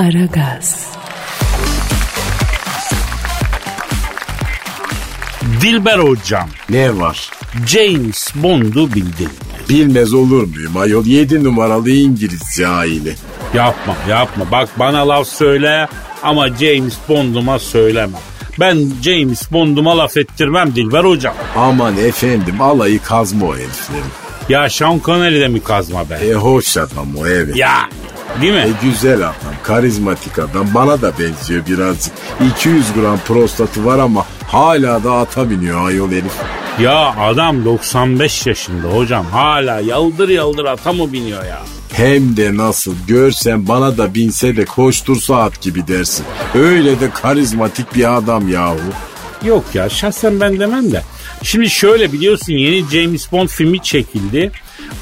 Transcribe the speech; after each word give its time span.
Aragaz. 0.00 0.86
Dilber 5.60 5.98
hocam. 5.98 6.48
Ne 6.70 6.98
var? 6.98 7.30
James 7.66 8.30
Bond'u 8.34 8.92
bildin 8.94 9.26
mi? 9.26 9.68
Bilmez 9.68 10.14
olur 10.14 10.42
muyum 10.42 10.76
ayol? 10.76 11.06
7 11.06 11.44
numaralı 11.44 11.90
İngiliz 11.90 12.40
cahili. 12.58 13.14
Yapma 13.54 13.96
yapma. 14.08 14.50
Bak 14.50 14.68
bana 14.78 15.08
laf 15.08 15.26
söyle 15.26 15.88
ama 16.22 16.48
James 16.48 16.94
Bond'uma 17.08 17.58
söyleme. 17.58 18.18
Ben 18.60 18.78
James 19.02 19.52
Bond'uma 19.52 19.98
laf 19.98 20.16
ettirmem 20.16 20.74
Dilber 20.74 21.04
hocam. 21.04 21.34
Aman 21.56 21.96
efendim 21.96 22.60
alayı 22.60 23.02
kazma 23.02 23.46
o 23.46 23.54
heriflerin. 23.54 24.04
Ya 24.48 24.70
Sean 24.70 25.00
Connery 25.04 25.40
de 25.40 25.48
mi 25.48 25.62
kazma 25.62 26.10
be? 26.10 26.14
E 26.14 26.32
hoş 26.34 26.76
adam 26.76 27.16
o 27.18 27.26
evet. 27.26 27.56
Ya 27.56 27.88
değil 28.40 28.52
mi? 28.52 28.58
E 28.58 28.86
güzel 28.86 29.16
adam, 29.18 29.34
karizmatik 29.62 30.38
adam. 30.38 30.66
Bana 30.74 31.02
da 31.02 31.12
benziyor 31.18 31.66
birazcık. 31.66 32.12
200 32.56 32.92
gram 32.92 33.18
prostatı 33.18 33.84
var 33.84 33.98
ama 33.98 34.26
hala 34.46 35.04
da 35.04 35.12
ata 35.12 35.50
biniyor 35.50 35.86
ayol 35.86 36.10
herif. 36.10 36.32
Ya 36.80 37.14
adam 37.20 37.64
95 37.64 38.46
yaşında 38.46 38.88
hocam 38.88 39.26
hala 39.26 39.80
yaldır 39.80 40.28
yaldır 40.28 40.64
ata 40.64 40.92
mı 40.92 41.12
biniyor 41.12 41.44
ya? 41.44 41.58
Hem 41.92 42.36
de 42.36 42.56
nasıl 42.56 42.94
görsen 43.08 43.68
bana 43.68 43.98
da 43.98 44.14
binse 44.14 44.56
de 44.56 44.64
koştursa 44.64 45.36
at 45.36 45.60
gibi 45.60 45.86
dersin. 45.88 46.26
Öyle 46.54 47.00
de 47.00 47.10
karizmatik 47.10 47.94
bir 47.94 48.16
adam 48.16 48.48
yahu. 48.48 48.78
Yok 49.44 49.64
ya 49.74 49.88
şahsen 49.88 50.40
ben 50.40 50.60
demem 50.60 50.92
de. 50.92 51.02
Şimdi 51.42 51.70
şöyle 51.70 52.12
biliyorsun 52.12 52.52
yeni 52.52 52.84
James 52.90 53.32
Bond 53.32 53.48
filmi 53.48 53.82
çekildi 53.82 54.52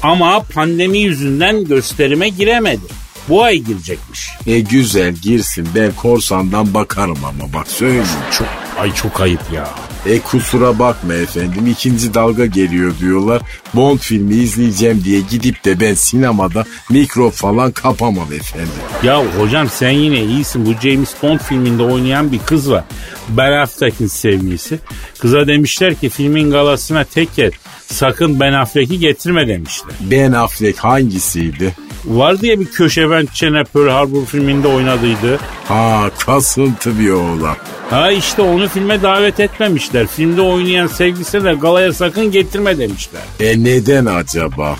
ama 0.03 0.41
pandemi 0.53 0.97
yüzünden 0.99 1.65
gösterime 1.65 2.29
giremedi. 2.29 2.81
Bu 3.29 3.43
ay 3.43 3.57
girecekmiş. 3.57 4.29
E 4.47 4.59
güzel 4.59 5.13
girsin 5.13 5.67
ben 5.75 5.91
korsandan 5.91 6.73
bakarım 6.73 7.17
ama 7.25 7.53
bak 7.53 7.67
söyleyeyim. 7.67 8.05
Çok 8.37 8.47
ay 8.79 8.93
çok 8.93 9.21
ayıp 9.21 9.41
ya. 9.53 9.69
E 10.05 10.19
kusura 10.19 10.79
bakma 10.79 11.13
efendim 11.13 11.67
ikinci 11.67 12.13
dalga 12.13 12.45
geliyor 12.45 12.93
diyorlar. 12.99 13.41
Bond 13.73 13.99
filmi 13.99 14.35
izleyeceğim 14.35 15.03
diye 15.03 15.21
gidip 15.29 15.65
de 15.65 15.79
ben 15.79 15.93
sinemada 15.93 16.65
mikro 16.89 17.29
falan 17.29 17.71
kapamam 17.71 18.33
efendim. 18.33 18.69
Ya 19.03 19.23
hocam 19.39 19.69
sen 19.69 19.89
yine 19.89 20.23
iyisin. 20.23 20.65
Bu 20.65 20.73
James 20.81 21.13
Bond 21.23 21.39
filminde 21.39 21.83
oynayan 21.83 22.31
bir 22.31 22.39
kız 22.39 22.71
var. 22.71 22.83
Ben 23.29 23.51
Affleck'in 23.51 24.07
sevgilisi. 24.07 24.79
Kıza 25.19 25.47
demişler 25.47 25.95
ki 25.95 26.09
filmin 26.09 26.51
galasına 26.51 27.03
tek 27.03 27.37
yer. 27.37 27.51
Sakın 27.93 28.39
Ben 28.39 28.53
Affleck'i 28.53 28.99
getirme 28.99 29.47
demişler. 29.47 29.91
Ben 30.01 30.31
Affleck 30.31 30.79
hangisiydi? 30.79 31.75
Var 32.05 32.41
diye 32.41 32.59
bir 32.59 32.65
köşe 32.65 33.09
ben 33.09 33.25
çene 33.33 33.63
Pearl 33.63 33.89
Harbor 33.89 34.25
filminde 34.25 34.67
oynadıydı. 34.67 35.39
Ha 35.67 36.09
kasıntı 36.25 36.99
bir 36.99 37.09
oğlan. 37.11 37.55
Ha 37.89 38.11
işte 38.11 38.41
onu 38.41 38.67
filme 38.67 39.01
davet 39.01 39.39
etmemişler. 39.39 40.07
Filmde 40.07 40.41
oynayan 40.41 40.87
sevgilisi 40.87 41.43
de 41.43 41.53
galaya 41.53 41.93
sakın 41.93 42.31
getirme 42.31 42.77
demişler. 42.77 43.21
E 43.39 43.63
neden 43.63 44.05
acaba? 44.05 44.75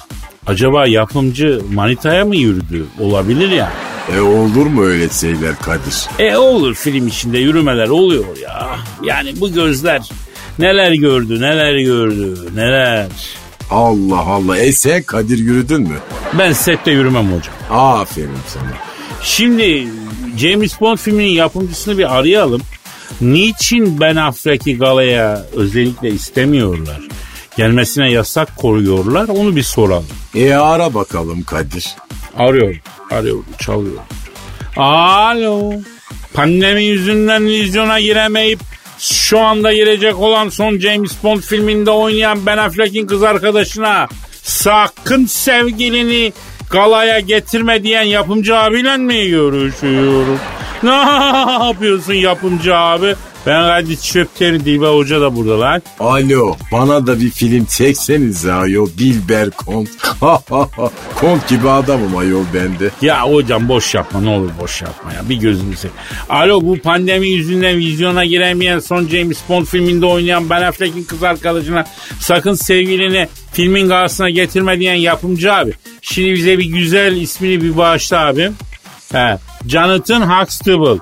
Acaba 0.48 0.88
yapımcı 0.88 1.62
manitaya 1.74 2.26
mı 2.26 2.36
yürüdü? 2.36 2.86
Olabilir 3.00 3.50
ya. 3.50 3.72
E 4.18 4.20
olur 4.22 4.66
mu 4.66 4.84
öyle 4.84 5.10
şeyler 5.10 5.56
Kadir? 5.62 6.08
E 6.20 6.38
olur 6.38 6.76
film 6.76 7.08
içinde 7.08 7.38
yürümeler 7.38 7.88
oluyor 7.88 8.38
ya. 8.44 8.68
Yani 9.04 9.34
bu 9.42 9.54
gözler 9.54 10.10
neler 10.60 10.92
gördü 10.92 11.42
neler 11.42 11.78
gördü 11.78 12.36
neler. 12.56 13.08
Allah 13.72 14.20
Allah. 14.20 14.58
E 14.58 14.72
sen 14.72 15.04
Kadir 15.04 15.38
yürüdün 15.38 15.82
mü? 15.82 15.96
Ben 16.40 16.54
sette 16.54 16.92
yürümem 16.92 17.26
hocam. 17.26 17.54
Aferin 17.72 18.30
sana. 18.48 18.64
Şimdi 19.24 19.88
James 20.38 20.82
Bond 20.82 20.98
filminin 20.98 21.30
yapımcısını 21.30 21.98
bir 21.98 22.18
arayalım. 22.18 22.62
Niçin 23.22 24.00
Ben 24.00 24.16
Affleck'i 24.16 24.78
galaya 24.78 25.46
özellikle 25.56 26.10
istemiyorlar? 26.10 27.00
Gelmesine 27.58 28.12
yasak 28.12 28.58
koruyorlar 28.58 29.28
onu 29.28 29.56
bir 29.56 29.64
soralım. 29.64 30.08
E 30.36 30.54
ara 30.54 30.94
bakalım 30.94 31.44
Kadir. 31.44 31.88
Arıyorum, 32.38 32.78
arıyorum, 33.12 33.46
çalıyorum. 33.60 34.04
Alo. 34.78 35.72
Pandemi 36.34 36.84
yüzünden 36.84 37.46
vizyona 37.46 38.00
giremeyip 38.00 38.60
şu 39.00 39.40
anda 39.40 39.74
girecek 39.74 40.20
olan 40.20 40.50
son 40.50 40.80
James 40.80 41.12
Bond 41.24 41.40
filminde 41.42 41.92
oynayan 41.92 42.46
Ben 42.46 42.58
Affleck'in 42.58 43.08
kız 43.08 43.24
arkadaşına 43.24 44.08
sakın 44.44 45.26
sevgilini 45.26 46.34
galaya 46.72 47.20
getirme 47.20 47.84
diyen 47.84 48.04
yapımcı 48.04 48.58
abiyle 48.58 48.98
mi 48.98 49.30
görüşüyorum? 49.30 50.40
Ne 50.84 50.90
yapıyorsun 51.66 52.14
yapımcı 52.14 52.76
abi? 52.76 53.16
Ben 53.46 53.68
Kadir 53.68 53.98
Çöpteri 53.98 54.66
Dilbe 54.66 54.86
Hoca 54.86 55.22
da 55.22 55.36
burada 55.36 55.60
lan. 55.60 55.82
Alo 56.00 56.56
bana 56.72 57.08
da 57.08 57.20
bir 57.20 57.30
film 57.30 57.66
çekseniz 57.66 58.46
ayol 58.46 58.90
Dilber 58.98 59.50
Kont. 59.50 59.90
Kont 61.16 61.50
gibi 61.50 61.70
adamım 61.70 62.18
ayol 62.18 62.44
bende. 62.54 62.90
Ya 63.02 63.22
hocam 63.22 63.70
boş 63.70 63.96
yapma 63.96 64.22
ne 64.22 64.30
olur 64.30 64.50
boş 64.62 64.82
yapma 64.82 65.14
ya 65.14 65.30
bir 65.30 65.36
gözünü 65.36 65.76
seveyim. 65.76 65.98
Alo 66.30 66.62
bu 66.62 66.78
pandemi 66.80 67.28
yüzünden 67.28 67.78
vizyona 67.78 68.26
giremeyen 68.26 68.80
son 68.80 69.08
James 69.08 69.38
Bond 69.50 69.66
filminde 69.66 70.06
oynayan 70.06 70.50
Ben 70.50 70.62
Affleck'in 70.62 71.04
kız 71.04 71.24
arkadaşına 71.24 71.86
sakın 72.20 72.54
sevgilini 72.54 73.28
filmin 73.54 73.90
karşısına 73.90 74.30
getirme 74.30 74.80
diyen 74.80 74.96
yapımcı 74.96 75.54
abi. 75.54 75.74
Şimdi 76.02 76.34
bize 76.34 76.58
bir 76.58 76.66
güzel 76.66 77.16
ismini 77.16 77.62
bir 77.62 77.78
bağışla 77.78 78.26
abim. 78.26 78.56
He, 79.12 79.38
Jonathan 79.68 80.22
Huxtable. 80.22 81.00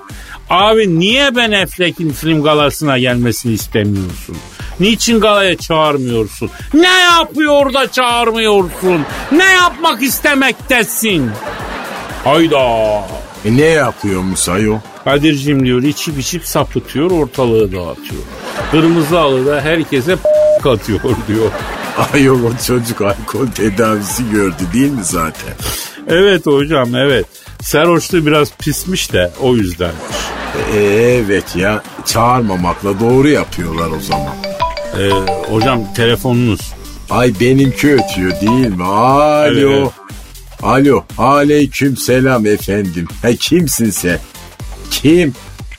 Abi 0.50 0.98
niye 0.98 1.36
Ben 1.36 1.52
Affleck'in 1.52 2.10
film 2.10 2.42
galasına 2.42 2.98
gelmesini 2.98 3.52
istemiyorsun? 3.52 4.36
Niçin 4.80 5.20
galaya 5.20 5.56
çağırmıyorsun? 5.56 6.50
Ne 6.74 7.00
yapıyor 7.00 7.74
da 7.74 7.90
çağırmıyorsun? 7.92 9.06
Ne 9.32 9.44
yapmak 9.44 10.02
istemektesin? 10.02 11.30
Hayda. 12.24 12.58
E 13.44 13.56
ne 13.56 13.64
yapıyormuş 13.64 14.48
ayol? 14.48 14.78
Kadir'cim 15.04 15.64
diyor 15.66 15.82
içip 15.82 16.18
içip 16.18 16.46
sapıtıyor 16.46 17.10
ortalığı 17.10 17.72
dağıtıyor. 17.72 18.22
Kırmızı 18.70 19.20
alı 19.20 19.46
da 19.46 19.60
herkese 19.60 20.16
katıyor 20.62 21.00
diyor. 21.28 21.50
Ayol 22.14 22.42
o 22.44 22.50
çocuk 22.66 23.00
alkol 23.00 23.46
tedavisi 23.46 24.30
gördü 24.30 24.62
değil 24.74 24.90
mi 24.90 25.04
zaten? 25.04 25.54
Evet 26.08 26.46
hocam 26.46 26.94
evet. 26.94 27.26
Serhoşluğu 27.62 28.26
biraz 28.26 28.52
pismiş 28.58 29.12
de 29.12 29.32
o 29.40 29.56
yüzdenmiş. 29.56 30.16
E, 30.74 30.80
evet 31.24 31.56
ya 31.56 31.82
çağırmamakla 32.06 33.00
doğru 33.00 33.28
yapıyorlar 33.28 33.88
o 33.96 34.00
zaman. 34.00 34.34
Ee, 34.98 35.10
hocam 35.50 35.80
telefonunuz. 35.96 36.72
Ay 37.10 37.32
benimki 37.40 37.94
ötüyor 37.94 38.40
değil 38.40 38.66
mi? 38.66 38.84
Alo. 38.84 39.46
Evet, 39.46 39.64
evet. 39.78 39.90
Alo. 40.62 41.04
Aleyküm 41.18 41.96
selam 41.96 42.46
efendim. 42.46 43.08
Ha 43.22 43.28
kimsin 43.40 43.90
sen? 43.90 44.18
Kim? 44.90 45.34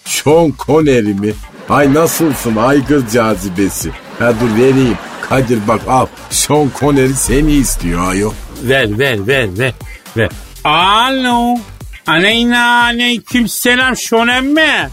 Sean 0.06 0.54
Connery 0.68 1.14
mi? 1.14 1.34
Ay 1.70 1.94
nasılsın 1.94 2.56
aygır 2.56 3.08
cazibesi? 3.10 3.92
Ha 4.20 4.34
dur 4.42 4.62
vereyim. 4.64 4.98
Kadir 5.30 5.68
bak 5.68 5.82
al. 5.88 6.08
Sean 6.30 6.72
Connery 6.80 7.14
seni 7.14 7.52
istiyor 7.52 8.12
ayo. 8.12 8.32
Ver 8.64 9.00
ver 9.00 9.28
ver 9.28 9.50
ver 9.58 9.74
ver. 10.18 10.30
Alo. 10.64 11.58
Aleyna 12.08 12.84
aleyküm 12.84 13.48
selam 13.48 13.98
şonem 13.98 14.54
mi? 14.54 14.90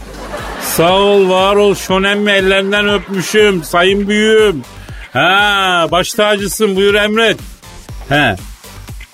Sağ 0.75 0.93
ol 0.93 1.29
var 1.29 1.55
ol 1.55 1.75
şonem 1.75 2.19
mi 2.19 2.31
ellerinden 2.31 2.89
öpmüşüm 2.89 3.63
sayın 3.63 4.07
büyüğüm. 4.07 4.61
Ha 5.13 5.87
baş 5.91 6.13
tacısın 6.13 6.75
buyur 6.75 6.93
emret. 6.93 7.37
He. 8.09 8.35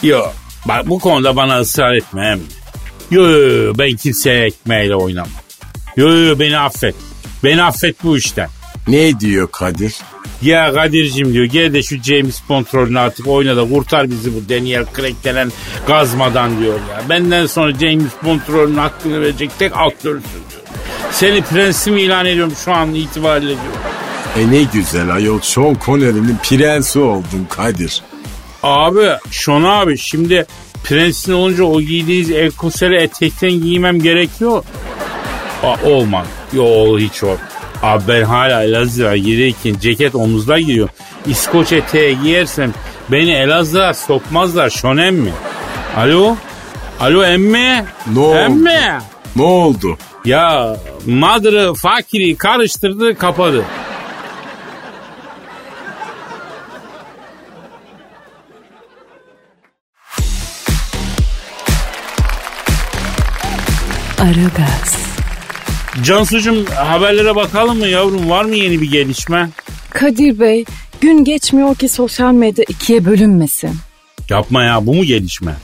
Yo 0.03 0.21
bak 0.65 0.89
bu 0.89 0.99
konuda 0.99 1.35
bana 1.35 1.59
ısrar 1.59 1.93
etme. 1.93 2.37
Yo, 3.11 3.29
yo, 3.29 3.39
yo 3.39 3.73
ben 3.77 3.95
kimseye 3.95 4.45
ekmeğiyle 4.45 4.95
oynamam. 4.95 5.31
Yo 5.97 6.09
yo 6.09 6.39
beni 6.39 6.57
affet. 6.57 6.95
Beni 7.43 7.63
affet 7.63 8.03
bu 8.03 8.17
işten. 8.17 8.49
Ne 8.87 9.19
diyor 9.19 9.47
Kadir? 9.51 9.95
Ya 10.41 10.73
Kadir'cim 10.73 11.33
diyor 11.33 11.45
gel 11.45 11.73
de 11.73 11.83
şu 11.83 12.03
James 12.03 12.39
Bond 12.49 12.65
rolünü 12.73 12.99
artık 12.99 13.27
oyna 13.27 13.57
da 13.57 13.69
kurtar 13.69 14.11
bizi 14.11 14.35
bu 14.35 14.49
Daniel 14.49 14.85
Craig 14.97 15.15
denen 15.23 15.51
gazmadan 15.87 16.59
diyor 16.59 16.73
ya. 16.73 17.09
Benden 17.09 17.45
sonra 17.45 17.73
James 17.73 18.11
Bond 18.23 18.39
rolünün 18.49 18.77
hakkını 18.77 19.21
verecek 19.21 19.51
tek 19.59 19.71
aktörsün 19.77 20.21
diyor. 20.21 20.61
Seni 21.11 21.41
prensim 21.41 21.97
ilan 21.97 22.25
ediyorum 22.25 22.53
şu 22.65 22.73
an 22.73 22.93
itibariyle 22.93 23.49
diyor. 23.49 23.73
E 24.39 24.51
ne 24.51 24.63
güzel 24.73 25.13
ayol 25.13 25.39
Sean 25.41 25.77
Connery'nin 25.85 26.37
prensi 26.43 26.99
oldun 26.99 27.47
Kadir. 27.49 28.01
Abi 28.63 29.09
Şon 29.31 29.63
abi 29.63 29.97
şimdi 29.97 30.45
prensin 30.83 31.33
olunca 31.33 31.63
o 31.63 31.81
giydiğiniz 31.81 32.31
elkoseli 32.31 32.95
etekten 32.95 33.51
giymem 33.51 34.01
gerekiyor. 34.01 34.63
Aa, 35.63 35.75
olmaz. 35.85 36.27
Yo 36.53 36.99
hiç 36.99 37.23
o. 37.23 37.37
Abi 37.83 38.03
ben 38.07 38.23
hala 38.23 38.63
Elazığ'a 38.63 39.17
girerken 39.17 39.75
ceket 39.81 40.15
omuzda 40.15 40.59
giriyor. 40.59 40.89
İskoç 41.25 41.71
eteği 41.71 42.21
giyersem 42.21 42.73
beni 43.11 43.31
Elazığ'a 43.31 43.93
sokmazlar 43.93 44.69
şonem 44.69 45.15
mi? 45.15 45.31
Alo? 45.97 46.35
Alo 46.99 47.23
emmi. 47.23 47.85
Ne 48.13 48.19
oldu? 48.19 48.37
Emmi. 48.37 48.99
Ne 49.35 49.43
oldu? 49.43 49.97
Ya 50.25 50.75
Madır'ı 51.05 51.73
fakiri 51.73 52.37
karıştırdı 52.37 53.17
kapadı. 53.17 53.63
Aragaz, 64.19 65.02
Cansucuğum 66.01 66.65
haberlere 66.75 67.35
bakalım 67.35 67.79
mı 67.79 67.87
yavrum 67.87 68.29
var 68.29 68.45
mı 68.45 68.55
yeni 68.55 68.81
bir 68.81 68.91
gelişme? 68.91 69.49
Kadir 69.89 70.39
Bey, 70.39 70.65
gün 71.01 71.23
geçmiyor 71.23 71.75
ki 71.75 71.89
sosyal 71.89 72.33
medya 72.33 72.65
ikiye 72.67 73.05
bölünmesin. 73.05 73.71
Yapma 74.29 74.63
ya 74.63 74.85
bu 74.85 74.93
mu 74.93 75.03
gelişme? 75.03 75.55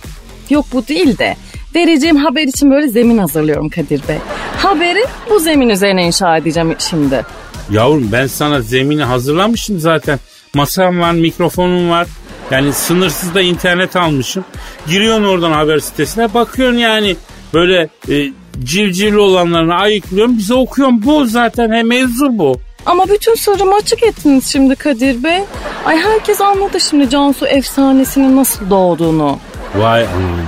Yok 0.50 0.66
bu 0.74 0.88
değil 0.88 1.18
de 1.18 1.36
vereceğim 1.76 2.16
haber 2.16 2.44
için 2.44 2.72
böyle 2.72 2.88
zemin 2.88 3.18
hazırlıyorum 3.18 3.70
Kadir 3.70 4.02
Bey. 4.08 4.18
Haberi 4.58 5.06
bu 5.30 5.40
zemin 5.40 5.70
üzerine 5.70 6.08
inşa 6.08 6.38
edeceğim 6.38 6.76
şimdi. 6.80 7.26
Yavrum 7.72 8.10
ben 8.12 8.28
sana 8.28 8.62
zemini 8.62 9.04
hazırlamışım 9.04 9.80
zaten. 9.80 10.20
Masam 10.54 11.00
var, 11.00 11.12
mikrofonum 11.12 11.90
var. 11.90 12.08
Yani 12.52 12.74
sınırsız 12.74 13.36
da 13.36 13.42
internet 13.42 13.96
almışım. 13.96 14.46
Giriyorsun 14.88 15.24
oradan 15.24 15.52
haber 15.52 15.80
sitesine 15.80 16.34
bakıyorsun 16.34 16.78
yani. 16.78 17.16
Böyle 17.54 17.90
e, 18.10 18.32
civcivli 18.64 19.18
olanlarını 19.18 19.76
ayıklıyorsun 19.76 20.38
bize 20.38 20.54
okuyorsun. 20.54 21.04
Bu 21.06 21.26
zaten 21.26 21.72
he 21.72 21.84
mevzu 21.84 22.38
bu. 22.38 22.60
Ama 22.86 23.06
bütün 23.10 23.36
sırrımı 23.36 23.76
açık 23.76 24.04
ettiniz 24.04 24.46
şimdi 24.46 24.76
Kadir 24.76 25.24
Bey. 25.24 25.40
Ay 25.86 25.98
herkes 25.98 26.42
anladı 26.42 26.80
şimdi 26.80 27.10
Cansu 27.10 27.46
efsanesinin 27.46 28.38
nasıl 28.38 28.70
doğduğunu. 28.70 29.40
Vay 29.76 30.04
anam. 30.04 30.40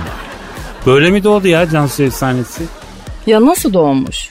Böyle 0.86 1.10
mi 1.10 1.24
doğdu 1.24 1.48
ya 1.48 1.70
Cansu 1.70 2.02
efsanesi? 2.02 2.62
Ya 3.26 3.46
nasıl 3.46 3.72
doğmuş? 3.72 4.28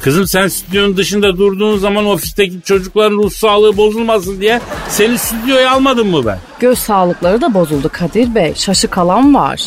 Kızım 0.00 0.26
sen 0.26 0.48
stüdyonun 0.48 0.96
dışında 0.96 1.38
durduğun 1.38 1.78
zaman 1.78 2.06
ofisteki 2.06 2.62
çocukların 2.62 3.16
ruh 3.16 3.30
sağlığı 3.30 3.76
bozulmasın 3.76 4.40
diye 4.40 4.60
seni 4.88 5.18
stüdyoya 5.18 5.70
almadım 5.70 6.08
mı 6.10 6.26
ben? 6.26 6.38
Göz 6.60 6.78
sağlıkları 6.78 7.40
da 7.40 7.54
bozuldu 7.54 7.90
Kadir 7.92 8.34
Bey. 8.34 8.54
Şaşı 8.54 8.88
kalan 8.88 9.34
var. 9.34 9.60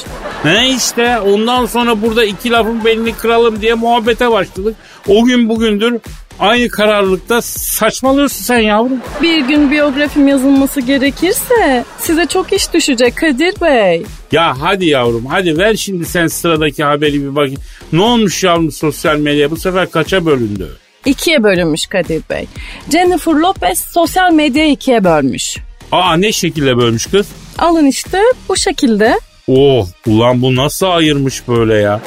Ne 0.46 0.70
işte 0.70 1.20
ondan 1.20 1.66
sonra 1.66 2.02
burada 2.02 2.26
iki 2.26 2.52
lafın 2.52 2.86
belini 2.86 3.14
kıralım 3.14 3.62
diye 3.62 3.74
muhabbete 3.74 4.32
başladık. 4.32 4.76
O 5.08 5.24
gün 5.26 5.50
bugündür 5.50 6.00
aynı 6.40 6.70
kararlılıkta 6.70 7.42
saçmalıyorsun 7.42 8.44
sen 8.44 8.60
yavrum. 8.60 9.00
Bir 9.22 9.40
gün 9.40 9.72
biyografim 9.72 10.28
yazılması 10.28 10.82
gerekirse 10.82 11.86
size 12.00 12.26
çok 12.26 12.54
iş 12.54 12.74
düşecek 12.74 13.16
Kadir 13.18 13.62
Bey. 13.62 14.04
Ya 14.32 14.56
hadi 14.62 14.86
yavrum 14.86 15.26
hadi 15.26 15.58
ver 15.58 15.76
şimdi 15.76 16.06
sen 16.06 16.28
sıradaki 16.28 16.84
haberi 16.84 17.22
bir 17.24 17.36
bakayım. 17.36 17.62
Ne 17.94 18.02
olmuş 18.02 18.44
yavrum 18.44 18.72
sosyal 18.72 19.18
medya 19.18 19.52
bu 19.52 19.58
sefer 19.58 19.92
kaça 19.92 20.26
bölündü? 20.26 20.68
İkiye 21.06 21.44
bölünmüş 21.44 21.88
Kadir 21.88 22.22
Bey. 22.30 22.48
Jennifer 22.92 23.32
Lopez 23.34 23.80
sosyal 23.80 24.32
medyayı 24.34 24.72
ikiye 24.72 25.04
bölmüş. 25.04 25.58
Aa 25.92 26.14
ne 26.18 26.32
şekilde 26.32 26.78
bölmüş 26.78 27.06
kız? 27.06 27.28
Alın 27.58 27.86
işte 27.86 28.20
bu 28.50 28.56
şekilde. 28.58 29.20
Oh 29.53 29.88
ulan 30.07 30.42
bu 30.42 30.56
nasıl 30.56 30.86
ayırmış 30.86 31.48
böyle 31.48 31.74
ya? 31.74 32.01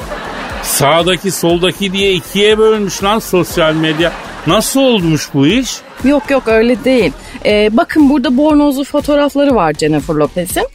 Sağdaki 0.63 1.31
soldaki 1.31 1.93
diye 1.93 2.13
ikiye 2.13 2.57
bölmüş 2.57 3.03
lan 3.03 3.19
sosyal 3.19 3.73
medya. 3.73 4.11
Nasıl 4.47 4.79
olmuş 4.79 5.29
bu 5.33 5.47
iş? 5.47 5.69
Yok 6.03 6.29
yok 6.29 6.43
öyle 6.47 6.83
değil. 6.83 7.11
Ee, 7.45 7.69
bakın 7.71 8.09
burada 8.09 8.37
bornozlu 8.37 8.83
fotoğrafları 8.83 9.55
var 9.55 9.73
Jennifer 9.73 10.13
Lopez'in. 10.13 10.67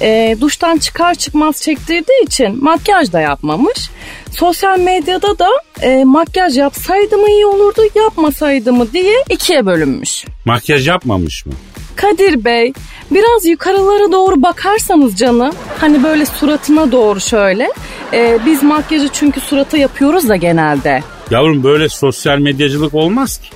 Ee, 0.00 0.36
duştan 0.40 0.78
çıkar 0.78 1.14
çıkmaz 1.14 1.62
çektirdiği 1.62 2.24
için 2.26 2.64
makyaj 2.64 3.12
da 3.12 3.20
yapmamış. 3.20 3.90
Sosyal 4.30 4.78
medyada 4.78 5.38
da 5.38 5.48
e, 5.82 6.04
makyaj 6.04 6.58
yapsaydı 6.58 7.16
mı 7.18 7.30
iyi 7.30 7.46
olurdu 7.46 7.80
yapmasaydı 7.94 8.72
mı 8.72 8.92
diye 8.92 9.14
ikiye 9.30 9.66
bölünmüş. 9.66 10.24
Makyaj 10.44 10.88
yapmamış 10.88 11.46
mı? 11.46 11.52
Kadir 11.96 12.44
Bey 12.44 12.72
biraz 13.10 13.46
yukarılara 13.46 14.12
doğru 14.12 14.42
bakarsanız 14.42 15.16
canım 15.16 15.54
hani 15.78 16.04
böyle 16.04 16.26
suratına 16.26 16.92
doğru 16.92 17.20
şöyle 17.20 17.68
e, 18.12 18.38
biz 18.46 18.62
makyajı 18.62 19.08
çünkü 19.12 19.40
surata 19.40 19.76
yapıyoruz 19.76 20.28
da 20.28 20.36
genelde. 20.36 21.02
Yavrum 21.30 21.64
böyle 21.64 21.88
sosyal 21.88 22.38
medyacılık 22.38 22.94
olmaz 22.94 23.38
ki. 23.38 23.48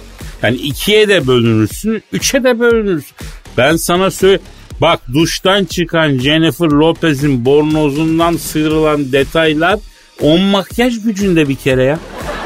Yani 0.43 0.57
ikiye 0.57 1.09
de 1.09 1.27
bölünürsün, 1.27 2.03
üçe 2.13 2.45
de 2.45 2.61
bölünürsün. 2.61 3.17
Ben 3.57 3.77
sana 3.77 4.11
söyle 4.11 4.39
bak 4.81 5.01
duştan 5.15 5.65
çıkan 5.65 6.19
Jennifer 6.19 6.67
Lopez'in 6.67 7.45
bornozundan 7.45 8.37
sıyrılan 8.37 9.13
detaylar 9.13 9.79
on 10.23 10.41
makyaj 10.41 11.03
gücünde 11.03 11.49
bir 11.49 11.57
kere 11.57 11.85
ya. 11.85 11.99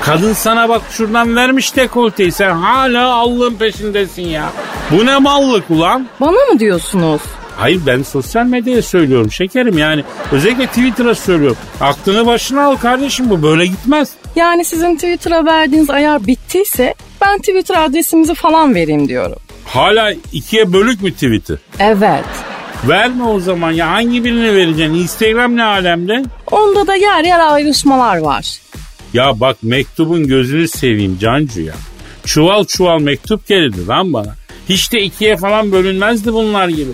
Kadın 0.02 0.32
sana 0.32 0.69
bak 0.69 0.82
şuradan 0.90 1.37
vermiş 1.37 1.76
dekolteyi 1.76 2.32
sen 2.32 2.50
hala 2.50 3.14
Allah'ın 3.14 3.55
peşindesin 3.55 4.22
ya. 4.22 4.52
Bu 4.90 5.06
ne 5.06 5.19
mallık 5.19 5.70
ulan? 5.70 6.06
Bana 6.20 6.52
mı 6.52 6.58
diyorsunuz? 6.58 7.20
Hayır 7.56 7.81
ben 7.87 8.02
sosyal 8.02 8.44
medyaya 8.46 8.82
söylüyorum 8.82 9.32
şekerim 9.32 9.78
yani. 9.78 10.05
Özellikle 10.32 10.67
Twitter'a 10.67 11.14
söylüyorum. 11.14 11.56
Aklını 11.81 12.26
başına 12.26 12.64
al 12.64 12.76
kardeşim 12.76 13.31
bu 13.31 13.43
böyle 13.43 13.67
gitmez. 13.67 14.11
Yani 14.37 14.64
sizin 14.64 14.94
Twitter'a 14.94 15.44
verdiğiniz 15.44 15.90
ayar 15.90 16.26
bittiyse 16.26 16.94
ben 17.20 17.38
Twitter 17.38 17.84
adresimizi 17.84 18.34
falan 18.34 18.75
vereyim 18.75 19.08
diyorum. 19.08 19.38
Hala 19.64 20.12
ikiye 20.32 20.72
bölük 20.72 21.02
mü 21.02 21.12
Twitter? 21.12 21.56
Evet. 21.78 22.25
Verme 22.88 23.25
o 23.25 23.41
zaman 23.41 23.73
ya 23.73 23.91
hangi 23.91 24.25
birini 24.25 24.55
vereceksin? 24.55 24.94
Instagram 24.94 25.56
ne 25.56 25.65
alemde? 25.65 26.23
Onda 26.50 26.87
da 26.87 26.94
yer 26.94 27.25
yer 27.25 27.53
ayrışmalar 27.53 28.17
var. 28.17 28.59
Ya 29.12 29.41
bak 29.41 29.56
mektubun 29.62 30.27
gözünü 30.27 30.69
seveyim 30.69 31.19
Cancu 31.19 31.61
ya. 31.61 31.75
Çuval 32.25 32.65
çuval 32.65 32.99
mektup 33.00 33.47
gelirdi 33.47 33.87
lan 33.87 34.12
bana. 34.12 34.35
Hiç 34.69 34.93
de 34.93 35.00
ikiye 35.03 35.37
falan 35.37 35.73
bölünmezdi 35.73 36.32
bunlar 36.32 36.69
gibi. 36.69 36.91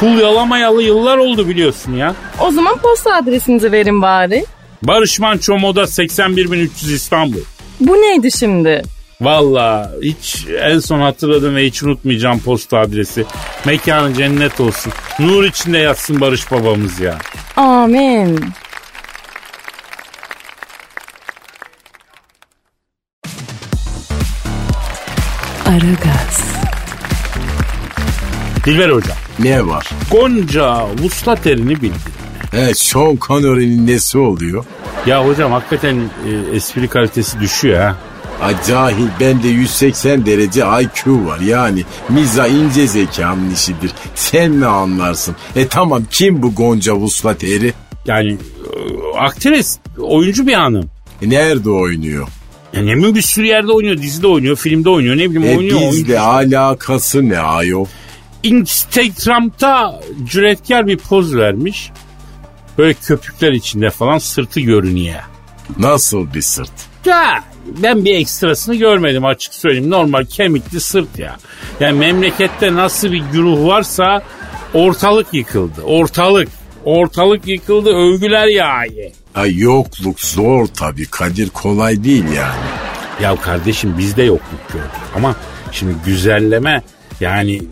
Pul 0.00 0.18
yalamayalı 0.18 0.82
yıllar 0.82 1.18
oldu 1.18 1.48
biliyorsun 1.48 1.92
ya. 1.96 2.14
O 2.40 2.50
zaman 2.50 2.78
posta 2.78 3.14
adresinizi 3.14 3.72
verin 3.72 4.02
bari. 4.02 4.44
Barış 4.82 5.18
Manço 5.20 5.58
Moda 5.58 5.86
81300 5.86 6.92
İstanbul. 6.92 7.40
Bu 7.80 7.92
neydi 7.92 8.30
şimdi? 8.38 8.82
Valla 9.20 9.92
hiç 10.02 10.46
en 10.60 10.78
son 10.78 11.00
hatırladım 11.00 11.56
ve 11.56 11.66
hiç 11.66 11.82
unutmayacağım 11.82 12.40
posta 12.40 12.78
adresi. 12.78 13.24
Mekanı 13.64 14.14
cennet 14.14 14.60
olsun. 14.60 14.92
Nur 15.18 15.44
içinde 15.44 15.78
yatsın 15.78 16.20
Barış 16.20 16.50
babamız 16.52 17.00
ya. 17.00 17.18
Amin. 17.56 18.44
Aragaz, 25.66 26.40
Dilber 28.64 28.90
hocam. 28.90 29.16
Ne 29.38 29.66
var? 29.66 29.88
Gonca 30.10 30.86
vuslat 31.02 31.46
erini 31.46 31.82
bildi. 31.82 31.94
He 32.50 32.74
Sean 32.74 33.18
Connery'nin 33.26 33.86
nesi 33.86 34.18
oluyor? 34.18 34.64
Ya 35.06 35.26
hocam 35.26 35.52
hakikaten 35.52 35.96
e, 35.96 36.56
espri 36.56 36.88
kalitesi 36.88 37.40
düşüyor 37.40 37.80
ha. 37.80 37.96
Ha, 38.40 38.50
cahil 38.68 39.06
bende 39.20 39.48
180 39.48 40.26
derece 40.26 40.60
IQ 40.60 41.26
var 41.26 41.40
yani 41.40 41.82
miza 42.08 42.46
ince 42.46 42.86
zekanın 42.86 43.50
işidir. 43.54 43.90
Sen 44.14 44.60
ne 44.60 44.66
anlarsın? 44.66 45.36
E 45.56 45.68
tamam 45.68 46.02
kim 46.10 46.42
bu 46.42 46.54
Gonca 46.54 46.94
Vuslat 46.96 47.44
eri? 47.44 47.72
Yani 48.06 48.32
e, 48.32 49.18
aktris, 49.18 49.78
oyuncu 49.98 50.46
bir 50.46 50.54
hanım. 50.54 50.90
E, 51.22 51.30
nerede 51.30 51.70
oynuyor? 51.70 52.28
Ya 52.72 52.82
ne 52.82 52.94
mi 52.94 53.14
bir 53.14 53.22
sürü 53.22 53.46
yerde 53.46 53.72
oynuyor, 53.72 53.96
dizide 53.98 54.26
oynuyor, 54.26 54.56
filmde 54.56 54.88
oynuyor, 54.90 55.16
ne 55.16 55.30
bileyim 55.30 55.44
E 55.48 55.56
oynuyor. 55.56 55.78
oyuncu. 55.80 55.96
bizle 55.96 56.20
alakası 56.20 57.28
ne 57.28 57.38
ayol? 57.38 57.86
Instagram'da 58.42 60.00
cüretkar 60.24 60.86
bir 60.86 60.96
poz 60.98 61.34
vermiş. 61.36 61.90
Böyle 62.78 62.94
köpükler 62.94 63.52
içinde 63.52 63.90
falan 63.90 64.18
sırtı 64.18 64.60
görünüyor. 64.60 65.20
Nasıl 65.78 66.34
bir 66.34 66.42
sırt? 66.42 66.70
Ya 67.04 67.44
ben 67.66 68.04
bir 68.04 68.14
ekstrasını 68.14 68.74
görmedim 68.74 69.24
açık 69.24 69.54
söyleyeyim. 69.54 69.90
Normal 69.90 70.24
kemikli 70.24 70.80
sırt 70.80 71.18
ya. 71.18 71.36
Yani 71.80 71.98
memlekette 71.98 72.74
nasıl 72.74 73.12
bir 73.12 73.22
güruh 73.32 73.66
varsa 73.66 74.22
ortalık 74.74 75.34
yıkıldı. 75.34 75.82
Ortalık. 75.82 76.48
Ortalık 76.84 77.46
yıkıldı 77.46 77.90
övgüler 77.90 78.46
yağıyor. 78.46 79.10
Ay 79.34 79.58
yokluk 79.58 80.20
zor 80.20 80.66
tabii 80.66 81.06
Kadir 81.06 81.50
kolay 81.50 82.04
değil 82.04 82.24
yani. 82.24 82.60
Ya 83.22 83.36
kardeşim 83.36 83.94
biz 83.98 84.16
de 84.16 84.22
yokluk 84.22 84.68
gördük 84.72 84.90
ama 85.16 85.36
şimdi 85.72 85.94
güzelleme 86.06 86.82
yani 87.20 87.62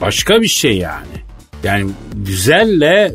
başka 0.00 0.40
bir 0.40 0.48
şey 0.48 0.76
yani. 0.76 1.22
Yani 1.64 1.90
güzelle 2.14 3.12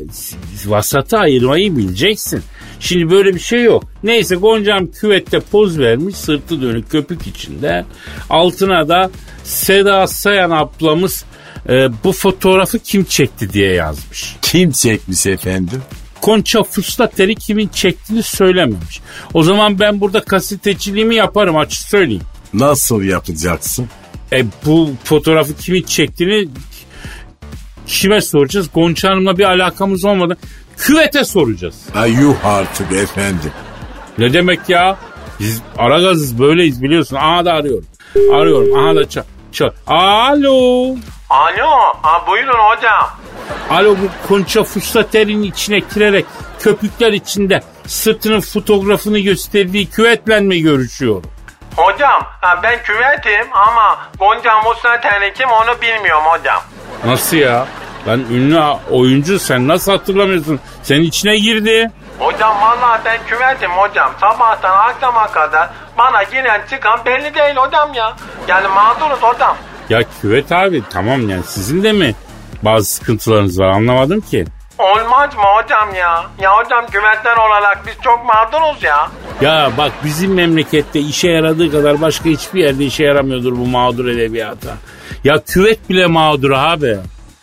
vasatı 0.66 1.18
ayırmayı 1.18 1.76
bileceksin. 1.76 2.42
Şimdi 2.80 3.10
böyle 3.10 3.34
bir 3.34 3.40
şey 3.40 3.62
yok. 3.62 3.84
Neyse 4.02 4.36
Goncam 4.36 4.86
küvette 4.86 5.40
poz 5.40 5.78
vermiş 5.78 6.16
sırtı 6.16 6.62
dönük 6.62 6.90
köpük 6.90 7.26
içinde. 7.26 7.84
Altına 8.30 8.88
da 8.88 9.10
Seda 9.44 10.06
Sayan 10.06 10.50
ablamız 10.50 11.24
e, 11.68 11.88
bu 12.04 12.12
fotoğrafı 12.12 12.78
kim 12.78 13.04
çekti 13.04 13.52
diye 13.52 13.72
yazmış. 13.72 14.36
Kim 14.42 14.70
çekmiş 14.70 15.26
efendim? 15.26 15.82
Concha 16.22 16.62
Fustateri 16.62 17.34
kimin 17.34 17.68
çektiğini 17.68 18.22
söylememiş. 18.22 19.00
O 19.34 19.42
zaman 19.42 19.78
ben 19.78 20.00
burada 20.00 20.18
gazeteciliğimi 20.18 21.14
yaparım 21.14 21.56
açık 21.56 21.88
söyleyeyim. 21.88 22.22
Nasıl 22.54 23.02
yapacaksın? 23.02 23.86
E 24.32 24.44
bu 24.66 24.90
fotoğrafı 25.04 25.56
kimin 25.56 25.82
çektiğini 25.82 26.48
kime 27.86 28.20
soracağız? 28.20 28.70
Gonca 28.74 29.10
Hanım'la 29.10 29.38
bir 29.38 29.44
alakamız 29.44 30.04
olmadı. 30.04 30.36
Küvete 30.78 31.24
soracağız. 31.24 31.74
Ay 31.94 32.10
yuh 32.12 32.44
artık 32.44 32.92
efendim. 32.92 33.52
Ne 34.18 34.32
demek 34.32 34.68
ya? 34.68 34.96
Biz 35.40 35.62
Aragaz'ız 35.78 36.38
böyleyiz 36.38 36.82
biliyorsun. 36.82 37.16
Aha 37.16 37.44
da 37.44 37.52
arıyorum. 37.52 37.86
Arıyorum. 38.34 38.78
Aha 38.78 38.96
da 38.96 39.08
çal. 39.08 39.22
çal. 39.52 39.70
Alo. 39.86 40.86
Alo, 41.30 41.70
ha, 42.02 42.26
buyurun 42.26 42.58
hocam. 42.58 43.10
Alo 43.70 43.90
bu 43.90 44.28
Concha 44.28 44.64
Fustateri'nin 44.64 45.42
içine 45.42 45.78
girerek 45.94 46.26
köpükler 46.58 47.12
içinde 47.12 47.62
sırtının 47.86 48.40
fotoğrafını 48.40 49.18
gösterdiği 49.18 49.90
küvetle 49.90 50.40
mi 50.40 50.62
görüşüyorum? 50.62 51.22
Hocam 51.76 52.22
ha, 52.40 52.60
ben 52.62 52.82
küvetim 52.82 53.46
ama 53.52 53.98
Gonca 54.18 54.62
Musnaten'in 54.62 55.32
kim 55.34 55.48
onu 55.50 55.80
bilmiyorum 55.82 56.24
hocam. 56.26 56.62
Nasıl 57.06 57.36
ya? 57.36 57.66
Lan 58.06 58.20
ünlü 58.30 58.60
oyuncu 58.90 59.38
sen 59.38 59.68
nasıl 59.68 59.92
hatırlamıyorsun? 59.92 60.60
Senin 60.82 61.02
içine 61.02 61.38
girdi. 61.38 61.90
Hocam 62.18 62.56
vallahi 62.60 63.00
ben 63.04 63.18
küvetim 63.26 63.70
hocam. 63.70 64.12
Sabahtan 64.20 64.88
akşama 64.90 65.26
kadar 65.26 65.70
bana 65.98 66.22
giren 66.22 66.60
çıkan 66.70 67.00
belli 67.06 67.34
değil 67.34 67.56
hocam 67.56 67.94
ya. 67.94 68.16
Yani 68.48 68.68
mağduruz 68.68 69.22
hocam. 69.22 69.56
Ya 69.88 70.00
küvet 70.20 70.52
abi 70.52 70.82
tamam 70.90 71.28
yani 71.28 71.42
sizin 71.42 71.82
de 71.82 71.92
mi 71.92 72.14
bazı 72.62 72.86
sıkıntılarınız 72.86 73.60
var 73.60 73.66
anlamadım 73.68 74.20
ki. 74.20 74.44
Olmaz 74.78 75.34
mı 75.34 75.42
hocam 75.42 75.94
ya? 75.94 76.24
Ya 76.40 76.56
hocam 76.58 76.86
küvetler 76.86 77.36
olarak 77.36 77.82
biz 77.86 77.94
çok 78.04 78.24
mağduruz 78.26 78.82
ya. 78.82 79.08
Ya 79.40 79.70
bak 79.78 79.92
bizim 80.04 80.34
memlekette 80.34 81.00
işe 81.00 81.28
yaradığı 81.30 81.72
kadar 81.72 82.00
başka 82.00 82.28
hiçbir 82.28 82.64
yerde 82.64 82.84
işe 82.84 83.04
yaramıyordur 83.04 83.52
bu 83.52 83.66
mağdur 83.66 84.06
edebiyata. 84.06 84.74
Ya 85.24 85.42
küvet 85.46 85.88
bile 85.90 86.06
mağdur 86.06 86.50
abi. 86.50 86.96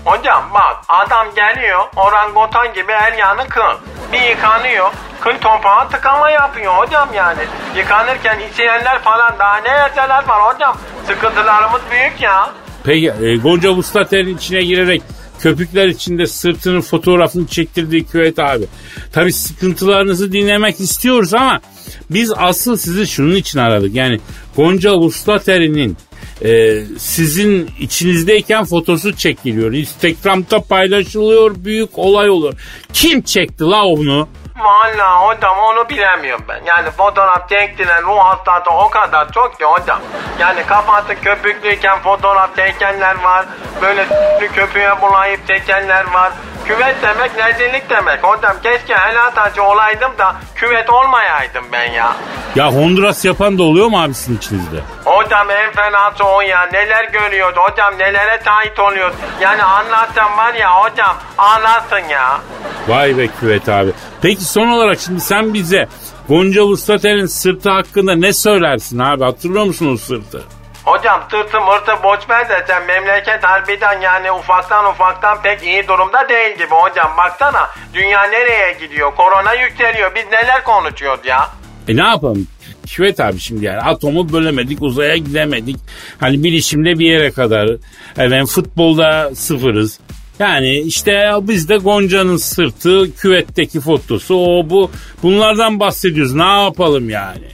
Hocam 0.06 0.44
bak 0.54 0.78
adam 0.88 1.28
geliyor 1.36 1.80
orangutan 1.96 2.74
gibi 2.74 2.92
her 2.92 3.14
yanı 3.14 3.50
kıl. 3.50 3.78
Bir 4.14 4.22
yıkanıyor 4.22 4.92
kıl 5.22 5.32
topağa 5.32 5.88
tıkama 5.90 6.30
yapıyor 6.30 6.74
hocam 6.74 7.10
yani. 7.16 7.40
Yıkanırken 7.78 8.40
içeyenler 8.54 9.02
falan 9.02 9.36
daha 9.40 9.58
ne 9.58 9.70
yerseler 9.70 10.28
var 10.28 10.54
hocam. 10.54 10.78
Sıkıntılarımız 11.08 11.82
büyük 11.92 12.22
ya. 12.22 12.54
Peki 12.84 13.14
e, 13.22 13.36
Gonca 13.38 13.72
Vuslater'in 13.72 14.38
içine 14.38 14.64
girerek 14.64 15.02
köpükler 15.40 15.88
içinde 15.88 16.28
sırtının 16.28 16.82
fotoğrafını 16.82 17.48
çektirdiği 17.48 18.06
küvet 18.06 18.40
abi. 18.40 18.66
Tabi 19.14 19.34
sıkıntılarınızı 19.34 20.32
dinlemek 20.32 20.80
istiyoruz 20.80 21.34
ama 21.34 21.62
biz 22.10 22.34
asıl 22.38 22.78
sizi 22.78 23.08
şunun 23.08 23.36
için 23.36 23.60
aradık. 23.60 23.96
Yani 23.96 24.20
Gonca 24.56 24.94
Vuslater'in 24.98 25.98
e, 26.42 26.82
sizin 27.00 27.72
içinizdeyken 27.80 28.66
fotosu 28.66 29.16
çekiliyor. 29.16 29.74
Instagram'da 29.74 30.62
paylaşılıyor. 30.62 31.52
Büyük 31.56 32.00
olay 32.00 32.30
olur. 32.30 32.54
Kim 32.94 33.22
çekti 33.22 33.64
la 33.64 33.86
onu? 33.86 34.28
Valla 34.60 35.28
hocam 35.28 35.58
onu 35.60 35.90
bilemiyorum 35.90 36.46
ben. 36.48 36.62
Yani 36.66 36.92
fotoğraf 36.92 37.50
çektiren 37.50 38.04
ruh 38.04 38.20
hastası 38.20 38.70
o 38.70 38.90
kadar 38.90 39.32
çok 39.32 39.60
ki 39.60 39.66
hocam. 39.66 40.00
Yani 40.40 40.64
kafası 40.68 41.16
köpüklüyken 41.22 42.00
fotoğraf 42.00 42.56
çekenler 42.56 43.24
var. 43.24 43.46
Böyle 43.82 44.08
köpüğe 44.56 45.02
bulayıp 45.02 45.48
çekenler 45.48 46.06
var. 46.14 46.34
Küvet 46.66 46.96
demek 47.02 47.32
rezillik 47.38 47.90
demek. 47.90 48.24
Hocam 48.24 48.56
keşke 48.64 48.96
helal 48.96 49.32
tacı 49.32 49.64
olaydım 49.64 50.12
da 50.18 50.36
küvet 50.56 50.90
olmayaydım 50.90 51.64
ben 51.72 51.92
ya. 51.92 52.16
Ya 52.56 52.72
Honduras 52.74 53.26
yapan 53.26 53.58
da 53.58 53.64
oluyor 53.64 53.88
mu 53.88 54.02
abisinin 54.02 54.38
içinizde? 54.38 54.82
Hocam 55.16 55.50
en 55.52 55.72
fenası 55.72 56.24
o 56.24 56.42
ya. 56.42 56.70
Neler 56.74 57.04
görüyoruz 57.04 57.58
hocam 57.58 57.94
nelere 57.98 58.42
şahit 58.46 58.80
oluyoruz. 58.80 59.16
Yani 59.42 59.64
anlatsam 59.64 60.38
var 60.38 60.54
ya 60.54 60.76
hocam 60.84 61.18
anlatsın 61.38 62.10
ya. 62.10 62.42
Vay 62.88 63.18
be 63.18 63.28
küvet 63.28 63.70
abi. 63.70 63.92
Peki 64.22 64.44
son 64.46 64.68
olarak 64.68 65.00
şimdi 65.00 65.22
sen 65.22 65.54
bize 65.54 65.88
Gonca 66.30 66.62
Vuslater'in 66.64 67.26
sırtı 67.26 67.70
hakkında 67.70 68.16
ne 68.16 68.34
söylersin 68.34 69.00
abi? 69.00 69.24
Hatırlıyor 69.24 69.66
musun 69.66 69.94
o 69.94 69.98
sırtı? 69.98 70.44
Hocam 70.86 71.24
tırtı 71.30 71.62
mırtı 71.62 72.04
boş 72.04 72.30
ver 72.30 72.50
de 72.50 72.64
sen 72.68 72.86
memleket 72.86 73.44
harbiden 73.44 74.02
yani 74.02 74.32
ufaktan 74.32 74.86
ufaktan 74.86 75.42
pek 75.42 75.64
iyi 75.64 75.88
durumda 75.88 76.30
değil 76.30 76.58
gibi 76.58 76.76
hocam. 76.76 77.12
Baksana 77.18 77.70
dünya 77.94 78.24
nereye 78.24 78.74
gidiyor? 78.74 79.16
Korona 79.16 79.54
yükseliyor. 79.54 80.16
Biz 80.16 80.26
neler 80.32 80.64
konuşuyoruz 80.64 81.26
ya? 81.26 81.50
E 81.88 81.96
ne 81.98 82.04
yapalım? 82.04 82.48
Küvet 82.86 83.20
abi 83.20 83.40
şimdi 83.40 83.66
yani 83.66 83.80
atomu 83.80 84.34
bölemedik 84.34 84.82
uzaya 84.82 85.18
gidemedik. 85.18 85.78
Hani 86.20 86.44
bilişimde 86.44 87.00
bir 87.00 87.06
yere 87.06 87.32
kadar. 87.32 87.70
Efendim 88.12 88.46
futbolda 88.46 89.36
sıfırız. 89.36 90.00
Yani 90.40 90.80
işte 90.80 91.32
biz 91.42 91.70
de 91.70 91.78
Gonca'nın 91.78 92.38
sırtı, 92.38 93.16
küvetteki 93.18 93.80
fotosu, 93.80 94.36
o 94.36 94.70
bu. 94.70 94.92
Bunlardan 95.24 95.80
bahsediyoruz. 95.80 96.34
Ne 96.34 96.64
yapalım 96.64 97.10
yani? 97.10 97.48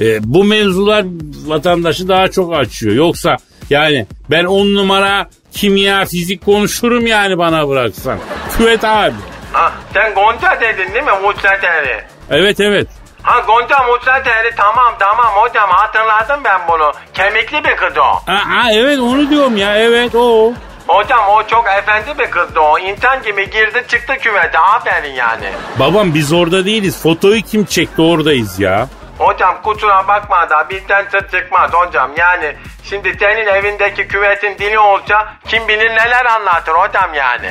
E, 0.00 0.18
bu 0.24 0.44
mevzular 0.44 1.04
vatandaşı 1.46 2.08
daha 2.08 2.28
çok 2.28 2.54
açıyor. 2.56 2.94
Yoksa 2.94 3.36
yani 3.70 4.06
ben 4.30 4.44
on 4.44 4.74
numara 4.74 5.30
kimya, 5.52 6.04
fizik 6.04 6.44
konuşurum 6.44 7.06
yani 7.06 7.38
bana 7.38 7.68
bıraksan. 7.68 8.18
Küvet 8.58 8.84
abi. 8.84 9.14
Ha, 9.52 9.72
sen 9.94 10.14
Gonca 10.14 10.60
dedin 10.60 10.94
değil 10.94 11.04
mi? 11.04 11.10
Mutsateri. 11.22 12.02
Evet 12.30 12.60
evet. 12.60 12.88
Ha 13.26 13.40
Gonca 13.40 13.82
Mutsateri 13.82 14.54
tamam 14.56 14.94
tamam 14.98 15.26
hocam 15.34 15.70
hatırladım 15.70 16.40
ben 16.44 16.60
bunu. 16.68 16.92
Kemikli 17.14 17.64
bir 17.64 17.76
kız 17.76 17.96
o. 17.98 18.30
Aa, 18.32 18.70
evet 18.72 18.98
onu 19.00 19.30
diyorum 19.30 19.56
ya 19.56 19.76
evet 19.78 20.14
o. 20.14 20.52
Hocam 20.86 21.28
o 21.28 21.42
çok 21.46 21.64
efendi 21.78 22.18
bir 22.18 22.30
kızdı 22.30 22.60
o. 22.60 22.78
İnsan 22.78 23.22
gibi 23.22 23.50
girdi 23.50 23.84
çıktı 23.88 24.14
küvete. 24.20 24.58
Aferin 24.58 25.14
yani. 25.14 25.48
Babam 25.78 26.14
biz 26.14 26.32
orada 26.32 26.64
değiliz. 26.64 27.02
Fotoyu 27.02 27.42
kim 27.42 27.64
çekti 27.64 28.02
oradayız 28.02 28.60
ya. 28.60 28.88
Hocam 29.18 29.62
kusura 29.62 30.08
bakma 30.08 30.50
da 30.50 30.68
bizden 30.70 31.06
sırt 31.10 31.30
çıkmaz 31.30 31.70
hocam. 31.72 32.10
Yani 32.16 32.56
şimdi 32.84 33.16
senin 33.20 33.46
evindeki 33.46 34.08
küvetin 34.08 34.58
dili 34.58 34.78
olsa 34.78 35.32
kim 35.48 35.68
bilir 35.68 35.90
neler 35.90 36.26
anlatır 36.26 36.72
hocam 36.72 37.14
yani. 37.14 37.50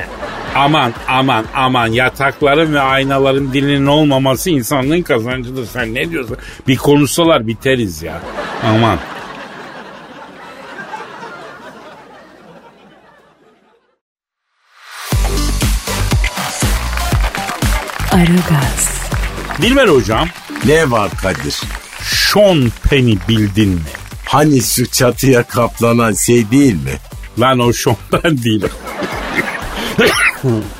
Aman 0.54 0.92
aman 1.08 1.44
aman 1.54 1.86
yatakların 1.86 2.74
ve 2.74 2.80
aynaların 2.80 3.52
dilinin 3.52 3.86
olmaması 3.86 4.50
insanlığın 4.50 5.02
kazancıdır. 5.02 5.66
Sen 5.66 5.94
ne 5.94 6.10
diyorsun? 6.10 6.38
Bir 6.68 6.76
konuşsalar 6.76 7.46
biteriz 7.46 8.02
ya. 8.02 8.20
Aman. 8.74 8.98
Aragaz, 18.12 19.10
Dilber 19.62 19.88
hocam, 19.88 20.28
Ne 20.66 20.90
var 20.90 21.10
Kadir? 21.22 21.60
Sean 22.02 22.72
Penny 22.90 23.16
bildin 23.28 23.68
mi? 23.68 23.80
Hani 24.24 24.62
şu 24.62 24.86
çatıya 24.86 25.42
kaplanan 25.42 26.12
şey 26.14 26.50
değil 26.50 26.74
mi? 26.74 26.92
Lan 27.40 27.58
o 27.58 27.72
Sean 27.72 27.96
Penn 28.10 28.38
değil. 28.44 28.64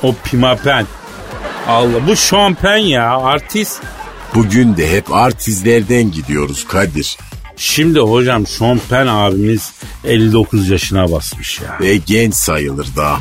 o 0.03 0.15
Pima 0.25 0.57
Penn. 0.57 0.87
Allah 1.69 2.07
bu 2.07 2.17
Sean 2.17 2.55
Penn 2.55 2.79
ya 2.79 3.17
artist. 3.17 3.81
Bugün 4.35 4.77
de 4.77 4.91
hep 4.91 5.15
artistlerden 5.15 6.11
gidiyoruz 6.13 6.65
Kadir. 6.69 7.17
Şimdi 7.57 8.01
hocam 8.01 8.47
Sean 8.47 8.81
Penn 8.91 9.07
abimiz 9.07 9.73
59 10.05 10.69
yaşına 10.71 11.13
basmış 11.13 11.61
ya. 11.61 11.79
Ve 11.81 11.97
genç 11.97 12.35
sayılır 12.35 12.87
daha. 12.97 13.21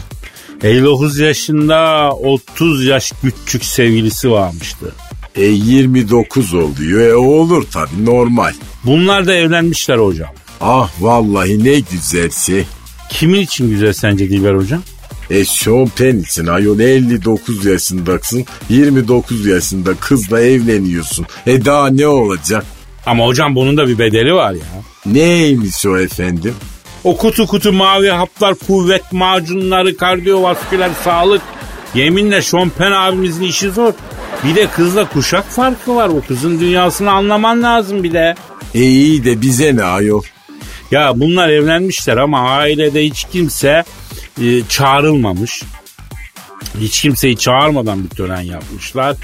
59 0.63 1.19
yaşında 1.19 2.09
30 2.11 2.85
yaş 2.85 3.13
küçük 3.45 3.65
sevgilisi 3.65 4.31
varmıştı. 4.31 4.95
E 5.35 5.45
29 5.45 6.53
oluyor. 6.53 7.01
E 7.09 7.15
olur 7.15 7.65
tabii 7.73 8.05
normal. 8.05 8.53
Bunlar 8.83 9.27
da 9.27 9.33
evlenmişler 9.33 9.97
hocam. 9.97 10.29
Ah 10.61 10.89
vallahi 10.99 11.63
ne 11.63 11.79
güzelse. 11.79 12.63
Kimin 13.09 13.41
için 13.41 13.69
güzel 13.69 13.93
sence 13.93 14.29
Dilber 14.29 14.53
hocam? 14.53 14.81
E 15.29 15.45
Sean 15.45 15.87
Penn 15.87 16.19
için 16.19 16.47
ayol 16.47 16.79
59 16.79 17.65
yaşındasın. 17.65 18.45
29 18.69 19.45
yaşında 19.45 19.93
kızla 19.93 20.41
evleniyorsun. 20.41 21.25
E 21.47 21.65
daha 21.65 21.87
ne 21.87 22.07
olacak? 22.07 22.65
Ama 23.05 23.25
hocam 23.25 23.55
bunun 23.55 23.77
da 23.77 23.87
bir 23.87 23.99
bedeli 23.99 24.33
var 24.33 24.51
ya. 24.51 24.65
Neymiş 25.05 25.85
o 25.85 25.97
efendim? 25.97 26.53
O 27.03 27.17
kutu 27.17 27.47
kutu 27.47 27.73
mavi 27.73 28.09
haplar, 28.09 28.55
kuvvet 28.67 29.11
macunları, 29.13 29.97
kardiyovasküler 29.97 30.89
sağlık. 31.03 31.41
Yeminle 31.95 32.41
Sean 32.41 32.69
Penn 32.69 32.91
abimizin 32.91 33.43
işi 33.43 33.69
zor. 33.71 33.93
Bir 34.45 34.55
de 34.55 34.67
kızla 34.67 35.09
kuşak 35.09 35.45
farkı 35.45 35.95
var. 35.95 36.09
O 36.09 36.21
kızın 36.21 36.59
dünyasını 36.59 37.11
anlaman 37.11 37.63
lazım 37.63 38.03
bir 38.03 38.13
de. 38.13 38.35
E 38.73 38.81
iyi 38.81 39.23
de 39.23 39.41
bize 39.41 39.75
ne 39.75 39.83
ayol? 39.83 40.23
Ya 40.91 41.13
bunlar 41.15 41.49
evlenmişler 41.49 42.17
ama 42.17 42.49
ailede 42.49 43.05
hiç 43.05 43.23
kimse 43.31 43.83
e, 44.41 44.61
çağrılmamış. 44.69 45.63
Hiç 46.79 47.01
kimseyi 47.01 47.37
çağırmadan 47.37 48.03
bir 48.03 48.09
tören 48.09 48.41
yapmışlar. 48.41 49.15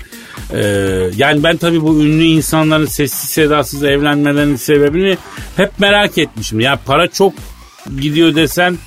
Ee, 0.53 1.09
yani 1.17 1.43
ben 1.43 1.57
tabii 1.57 1.81
bu 1.81 2.03
ünlü 2.03 2.23
insanların 2.23 2.85
sessiz 2.85 3.29
sedasız 3.29 3.83
evlenmelerinin 3.83 4.55
sebebini 4.55 5.17
hep 5.57 5.79
merak 5.79 6.17
etmişim. 6.17 6.59
Ya 6.59 6.79
para 6.85 7.07
çok 7.07 7.33
gidiyor 8.01 8.35
desen 8.35 8.77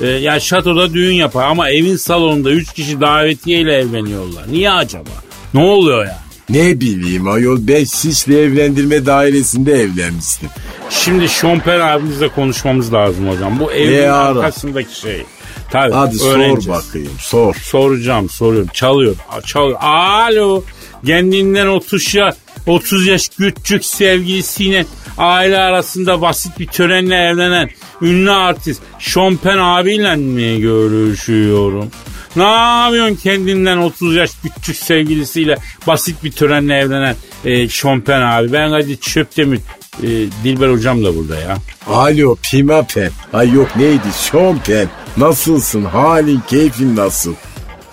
e, 0.00 0.06
ya 0.06 0.40
şatoda 0.40 0.94
düğün 0.94 1.14
yapar 1.14 1.44
ama 1.46 1.70
evin 1.70 1.96
salonunda 1.96 2.50
3 2.50 2.72
kişi 2.72 3.00
davetiyeyle 3.00 3.74
evleniyorlar. 3.74 4.44
Niye 4.52 4.70
acaba? 4.70 5.10
Ne 5.54 5.60
oluyor 5.60 6.04
ya? 6.04 6.18
Ne 6.50 6.80
bileyim 6.80 7.28
ayol 7.28 7.58
ben 7.60 7.84
Şişli 7.84 8.38
evlendirme 8.38 9.06
dairesinde 9.06 9.72
evlenmiştim. 9.72 10.48
Şimdi 10.90 11.28
Şomper 11.28 11.80
abimizle 11.80 12.28
konuşmamız 12.28 12.92
lazım 12.92 13.28
hocam. 13.28 13.58
Bu 13.60 13.72
evin 13.72 14.02
ara. 14.08 14.14
arkasındaki 14.14 15.00
şey. 15.00 15.24
Tabii, 15.70 15.92
Hadi 15.94 16.22
öğreneceğiz. 16.24 16.64
sor 16.64 16.72
bakayım 16.72 17.12
sor. 17.18 17.54
Soracağım 17.54 18.28
soruyorum. 18.28 18.68
Çalıyor. 18.72 19.14
Çalıyor. 19.46 19.78
Alo. 19.80 20.64
Kendinden 21.06 21.66
30 21.66 22.14
yaş, 22.14 22.34
30 22.66 23.06
yaş 23.06 23.28
küçük 23.28 23.84
sevgilisiyle 23.84 24.86
aile 25.18 25.58
arasında 25.58 26.20
basit 26.20 26.58
bir 26.58 26.66
törenle 26.66 27.14
evlenen 27.16 27.70
ünlü 28.02 28.30
artist 28.30 28.82
Şompen 28.98 29.58
abiyle 29.58 30.16
mi 30.16 30.60
görüşüyorum? 30.60 31.90
Ne 32.36 32.42
yapıyorsun 32.42 33.14
kendinden 33.16 33.76
30 33.78 34.14
yaş 34.14 34.30
küçük 34.56 34.76
sevgilisiyle 34.76 35.56
basit 35.86 36.24
bir 36.24 36.32
törenle 36.32 36.74
evlenen 36.78 37.16
e, 37.44 37.68
Şompen 37.68 38.20
abi? 38.20 38.52
Ben 38.52 38.70
hadi 38.70 39.00
Çöptemir 39.00 39.60
e, 40.02 40.06
Dilber 40.44 40.68
hocam 40.68 41.04
da 41.04 41.16
burada 41.16 41.36
ya. 41.40 41.56
Alo 41.88 42.36
Pimapen. 42.42 43.10
Ay 43.32 43.52
yok 43.52 43.76
neydi 43.76 44.08
Şompen. 44.30 44.88
Nasılsın 45.16 45.84
halin 45.84 46.40
keyfin 46.48 46.96
nasıl? 46.96 47.34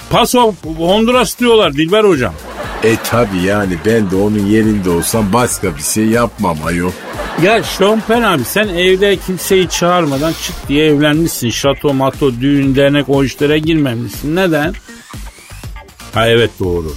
Paso 0.10 0.54
Honduras 0.78 1.40
diyorlar 1.40 1.74
Dilber 1.74 2.04
hocam. 2.04 2.34
E 2.84 2.96
tabi 3.04 3.38
yani 3.46 3.78
ben 3.86 4.12
de 4.12 4.16
onun 4.16 4.46
yerinde 4.46 4.90
olsam 4.90 5.34
başka 5.34 5.78
bir 5.78 5.82
şey 5.82 6.06
yapmam 6.06 6.58
ayol. 6.66 6.92
Ya 7.44 7.64
Şompen 7.64 8.22
abi 8.22 8.44
sen 8.44 8.68
evde 8.68 9.18
kimseyi 9.18 9.70
çağırmadan 9.70 10.32
çıt 10.32 10.56
diye 10.68 10.86
evlenmişsin. 10.86 11.50
Şato, 11.50 11.94
mato, 11.94 12.32
düğün, 12.42 12.76
dernek 12.76 13.10
o 13.10 13.24
işlere 13.24 13.60
girmemişsin. 13.60 14.36
Neden? 14.36 14.74
Ha 16.14 16.28
evet 16.28 16.52
doğru. 16.60 16.94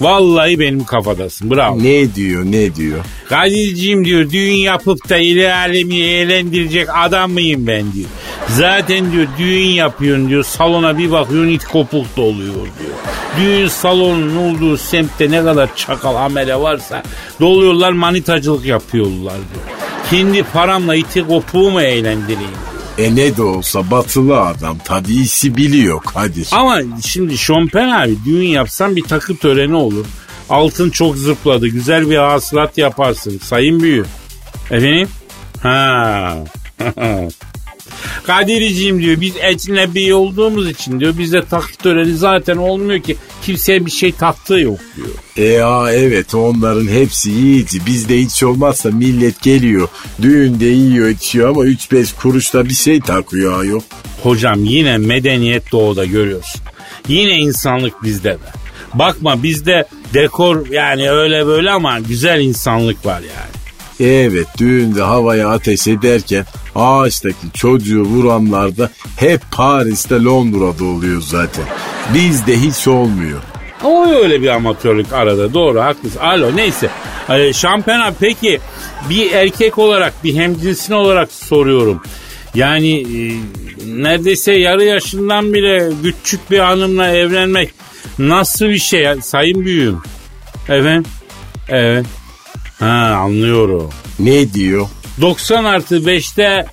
Vallahi 0.00 0.60
benim 0.60 0.84
kafadasın. 0.84 1.50
Bravo. 1.50 1.78
Ne 1.78 2.14
diyor 2.14 2.44
ne 2.44 2.74
diyor? 2.74 3.04
Kadir'ciğim 3.28 4.04
diyor 4.04 4.30
düğün 4.30 4.54
yapıp 4.54 5.08
da 5.08 5.14
alemi 5.54 5.96
eğlendirecek 5.96 6.88
adam 6.94 7.32
mıyım 7.32 7.66
ben 7.66 7.92
diyor. 7.92 8.08
Zaten 8.48 9.12
diyor 9.12 9.26
düğün 9.38 9.66
yapıyorsun 9.66 10.28
diyor 10.28 10.44
salona 10.44 10.98
bir 10.98 11.10
bakıyorsun 11.10 11.50
it 11.50 11.64
kopuk 11.64 12.16
doluyor 12.16 12.54
diyor. 12.54 12.94
Düğün 13.36 13.68
salonunun 13.68 14.36
olduğu 14.36 14.76
semtte 14.76 15.30
ne 15.30 15.44
kadar 15.44 15.76
çakal 15.76 16.14
amele 16.16 16.56
varsa 16.56 17.02
doluyorlar 17.40 17.92
manitacılık 17.92 18.64
yapıyorlar 18.64 19.34
diyor. 19.34 19.64
Kendi 20.10 20.42
paramla 20.42 20.94
iti 20.94 21.26
kopuğu 21.26 21.70
mu 21.70 21.80
eğlendireyim? 21.80 22.50
E 22.98 23.16
ne 23.16 23.36
de 23.36 23.42
olsa 23.42 23.90
batılı 23.90 24.40
adam 24.40 24.78
tabi 24.84 25.14
işi 25.14 25.56
biliyor 25.56 26.00
Kadir. 26.02 26.48
Ama 26.52 26.80
şimdi 27.06 27.38
Şompen 27.38 27.88
abi 27.88 28.16
düğün 28.24 28.46
yapsan 28.46 28.96
bir 28.96 29.02
takı 29.02 29.36
töreni 29.36 29.76
olur. 29.76 30.06
Altın 30.50 30.90
çok 30.90 31.16
zıpladı. 31.16 31.68
Güzel 31.68 32.10
bir 32.10 32.16
hasılat 32.16 32.78
yaparsın. 32.78 33.38
Sayın 33.42 33.80
büyü. 33.80 34.04
Efendim? 34.70 35.08
Ha. 35.62 36.34
Kadiriciğim 38.28 39.02
diyor 39.02 39.20
biz 39.20 39.32
ecnebi 39.40 40.14
olduğumuz 40.14 40.70
için 40.70 41.00
diyor 41.00 41.18
bizde 41.18 41.44
takı 41.44 41.76
töreni 41.76 42.16
zaten 42.16 42.56
olmuyor 42.56 43.00
ki 43.00 43.16
kimseye 43.42 43.86
bir 43.86 43.90
şey 43.90 44.12
taktığı 44.12 44.58
yok 44.58 44.78
diyor. 44.96 45.08
E 45.36 45.44
ya 45.44 45.92
evet 45.92 46.34
onların 46.34 46.88
hepsi 46.88 47.30
yiyici. 47.30 47.86
Bizde 47.86 48.18
hiç 48.18 48.42
olmazsa 48.42 48.90
millet 48.90 49.42
geliyor. 49.42 49.88
Düğünde 50.22 50.64
yiyor 50.64 51.08
içiyor 51.08 51.48
ama 51.48 51.64
3-5 51.64 52.16
kuruşta 52.22 52.64
bir 52.64 52.74
şey 52.74 53.00
takıyor 53.00 53.60
ayol. 53.60 53.80
Hocam 54.22 54.64
yine 54.64 54.98
medeniyet 54.98 55.72
doğuda 55.72 56.04
görüyorsun. 56.04 56.60
Yine 57.08 57.38
insanlık 57.38 58.02
bizde 58.02 58.30
be. 58.30 58.52
Bakma 58.94 59.42
bizde 59.42 59.88
dekor 60.14 60.66
yani 60.66 61.10
öyle 61.10 61.46
böyle 61.46 61.70
ama 61.70 62.00
güzel 62.00 62.40
insanlık 62.40 63.06
var 63.06 63.20
yani. 63.20 63.57
Evet 64.00 64.46
düğünde 64.58 65.02
havaya 65.02 65.48
ateş 65.48 65.86
ederken 65.86 66.44
ağaçtaki 66.74 67.52
çocuğu 67.54 68.02
vuranlar 68.02 68.76
da 68.76 68.90
hep 69.16 69.40
Paris'te 69.50 70.14
Londra'da 70.14 70.84
oluyor 70.84 71.20
zaten. 71.20 71.64
Bizde 72.14 72.60
hiç 72.60 72.88
olmuyor. 72.88 73.38
O 73.84 74.06
öyle 74.06 74.42
bir 74.42 74.48
amatörlük 74.48 75.12
arada 75.12 75.54
doğru 75.54 75.80
haklısın. 75.80 76.20
Alo 76.20 76.56
neyse. 76.56 76.90
Ee, 77.28 77.52
Şampiyona 77.52 78.12
peki 78.20 78.60
bir 79.10 79.32
erkek 79.32 79.78
olarak 79.78 80.24
bir 80.24 80.34
hemcinsin 80.34 80.92
olarak 80.92 81.32
soruyorum. 81.32 82.02
Yani 82.54 83.00
e, 83.00 83.34
neredeyse 83.86 84.52
yarı 84.52 84.84
yaşından 84.84 85.52
bile 85.52 85.90
küçük 86.02 86.50
bir 86.50 86.58
hanımla 86.58 87.08
evlenmek 87.08 87.74
nasıl 88.18 88.66
bir 88.66 88.78
şey 88.78 89.06
sayın 89.22 89.64
büyüğüm? 89.64 89.98
Efendim? 90.68 91.04
Evet. 91.68 92.06
Ha 92.78 93.20
anlıyorum. 93.24 93.90
Ne 94.18 94.52
diyor? 94.54 94.88
90 95.20 95.64
artı 95.64 95.96
5'te 95.96 96.66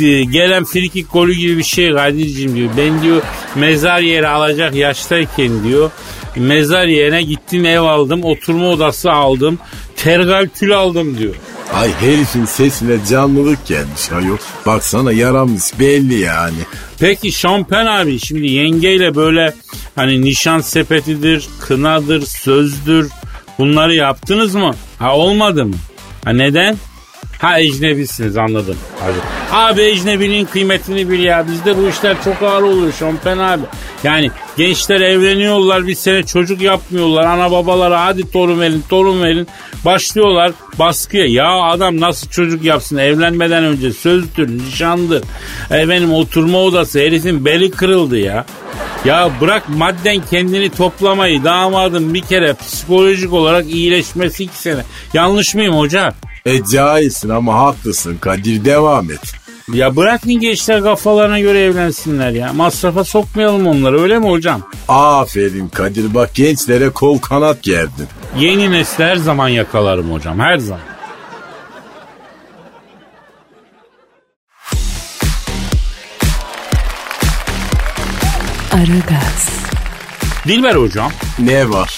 e, 0.00 0.24
gelen 0.24 0.64
frikik 0.64 1.12
golü 1.12 1.34
gibi 1.34 1.58
bir 1.58 1.62
şey 1.62 1.92
Kadir'cim 1.92 2.56
diyor. 2.56 2.70
Ben 2.76 3.02
diyor 3.02 3.22
mezar 3.54 4.00
yeri 4.00 4.28
alacak 4.28 4.74
yaştayken 4.74 5.64
diyor. 5.64 5.90
Mezar 6.36 6.86
yerine 6.86 7.22
gittim 7.22 7.66
ev 7.66 7.80
aldım 7.80 8.24
oturma 8.24 8.68
odası 8.68 9.12
aldım. 9.12 9.58
Tergal 9.96 10.48
tül 10.58 10.76
aldım 10.76 11.18
diyor. 11.18 11.34
Ay 11.74 11.90
herifin 12.00 12.44
sesine 12.44 12.96
canlılık 13.10 13.66
gelmiş 13.66 14.12
ayol. 14.12 14.36
Baksana 14.66 15.12
yaramış 15.12 15.62
belli 15.80 16.18
yani. 16.20 16.58
Peki 16.98 17.32
Şampen 17.32 17.86
abi 17.86 18.18
şimdi 18.20 18.46
yengeyle 18.46 19.14
böyle 19.14 19.54
hani 19.94 20.22
nişan 20.22 20.60
sepetidir, 20.60 21.48
kınadır, 21.60 22.26
sözdür 22.26 23.10
bunları 23.58 23.94
yaptınız 23.94 24.54
mı? 24.54 24.74
Ha 24.98 25.16
olmadı 25.16 25.66
mı? 25.66 25.74
Ha 26.24 26.30
neden? 26.30 26.76
Ha 27.38 27.60
ecnebisiniz 27.60 28.36
anladım. 28.36 28.76
Abi, 29.02 29.18
abi 29.52 29.82
ecnebinin 29.82 30.44
kıymetini 30.44 31.10
bil 31.10 31.22
ya. 31.22 31.46
Bizde 31.48 31.76
bu 31.76 31.88
işler 31.88 32.16
çok 32.24 32.42
ağır 32.42 32.62
oluyor 32.62 32.92
Şampen 32.92 33.38
abi. 33.38 33.62
Yani 34.04 34.30
gençler 34.56 35.00
evleniyorlar 35.00 35.86
bir 35.86 35.94
sene 35.94 36.22
çocuk 36.22 36.60
yapmıyorlar. 36.60 37.24
Ana 37.26 37.50
babalara 37.50 38.04
hadi 38.04 38.30
torun 38.30 38.60
verin 38.60 38.84
torun 38.88 39.22
verin. 39.22 39.48
Başlıyorlar 39.84 40.52
baskıya. 40.78 41.26
Ya 41.26 41.50
adam 41.50 42.00
nasıl 42.00 42.28
çocuk 42.28 42.64
yapsın 42.64 42.96
evlenmeden 42.96 43.64
önce 43.64 43.92
sözdür, 43.92 44.58
nişandır. 44.58 45.24
Efendim 45.70 46.12
oturma 46.12 46.58
odası 46.58 46.98
herifin 46.98 47.44
beli 47.44 47.70
kırıldı 47.70 48.18
ya. 48.18 48.46
Ya 49.04 49.30
bırak 49.40 49.68
madden 49.68 50.20
kendini 50.30 50.70
toplamayı 50.70 51.44
damadım 51.44 52.14
bir 52.14 52.20
kere 52.20 52.54
psikolojik 52.54 53.32
olarak 53.32 53.66
iyileşmesi 53.66 54.44
iki 54.44 54.58
sene. 54.58 54.80
Yanlış 55.14 55.54
mıyım 55.54 55.76
hoca? 55.76 56.14
E 56.46 56.64
caizsin 56.64 57.28
ama 57.28 57.54
haklısın 57.54 58.16
Kadir 58.20 58.64
devam 58.64 59.10
et. 59.10 59.32
Ya 59.72 59.96
bırakın 59.96 60.32
gençler 60.32 60.82
kafalarına 60.82 61.40
göre 61.40 61.60
evlensinler 61.64 62.30
ya. 62.30 62.52
Masrafa 62.52 63.04
sokmayalım 63.04 63.66
onları 63.66 64.00
öyle 64.02 64.18
mi 64.18 64.28
hocam? 64.30 64.62
Aferin 64.88 65.68
Kadir 65.68 66.14
bak 66.14 66.34
gençlere 66.34 66.88
kol 66.90 67.18
kanat 67.18 67.62
gerdin. 67.62 68.06
Yeni 68.38 68.70
nesli 68.70 69.04
her 69.04 69.16
zaman 69.16 69.48
yakalarım 69.48 70.12
hocam 70.12 70.38
her 70.38 70.58
zaman. 70.58 70.80
Aragaz, 78.72 79.48
Dilber 80.48 80.74
hocam 80.74 81.12
Ne 81.38 81.70
var? 81.70 81.96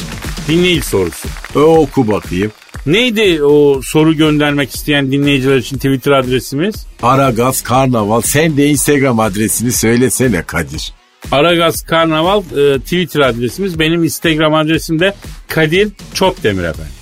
dinleyici 0.49 0.87
sorusu. 0.87 1.29
E, 1.55 1.59
oku 1.59 2.09
bakayım. 2.09 2.53
Neydi 2.87 3.43
o 3.43 3.81
soru 3.83 4.15
göndermek 4.15 4.75
isteyen 4.75 5.13
dinleyiciler 5.13 5.57
için 5.57 5.77
Twitter 5.77 6.13
adresimiz? 6.13 6.87
Aragaz 7.03 7.63
Karnaval 7.63 8.21
sen 8.21 8.57
de 8.57 8.67
Instagram 8.67 9.21
adresini 9.21 9.73
söylesene 9.73 10.43
Kadir. 10.43 10.93
Aragaz 11.33 11.83
Karnaval 11.85 12.41
e, 12.41 12.79
Twitter 12.79 13.21
adresimiz. 13.21 13.79
Benim 13.79 14.05
Instagram 14.05 14.55
adresim 14.55 14.99
de 15.01 15.15
Kadir 15.49 15.89
Çopdemir 16.15 16.65
efendim. 16.65 16.93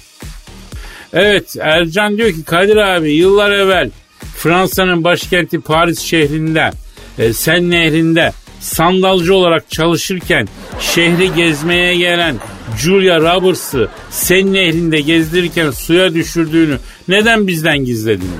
Evet 1.13 1.57
Ercan 1.61 2.17
diyor 2.17 2.29
ki 2.33 2.45
Kadir 2.45 2.77
abi 2.77 3.13
yıllar 3.13 3.51
evvel 3.51 3.91
Fransa'nın 4.37 5.05
başkenti 5.05 5.61
Paris 5.61 5.99
şehrinde 6.01 6.71
e, 7.19 7.33
Sen 7.33 7.71
Nehri'nde 7.71 8.33
sandalcı 8.67 9.35
olarak 9.35 9.71
çalışırken 9.71 10.49
şehri 10.81 11.35
gezmeye 11.35 11.97
gelen 11.97 12.37
Julia 12.79 13.21
Roberts'ı 13.21 13.89
Sen 14.11 14.53
Nehri'nde 14.53 15.01
gezdirirken 15.01 15.71
suya 15.71 16.15
düşürdüğünü 16.15 16.79
neden 17.09 17.47
bizden 17.47 17.79
gizledin? 17.79 18.31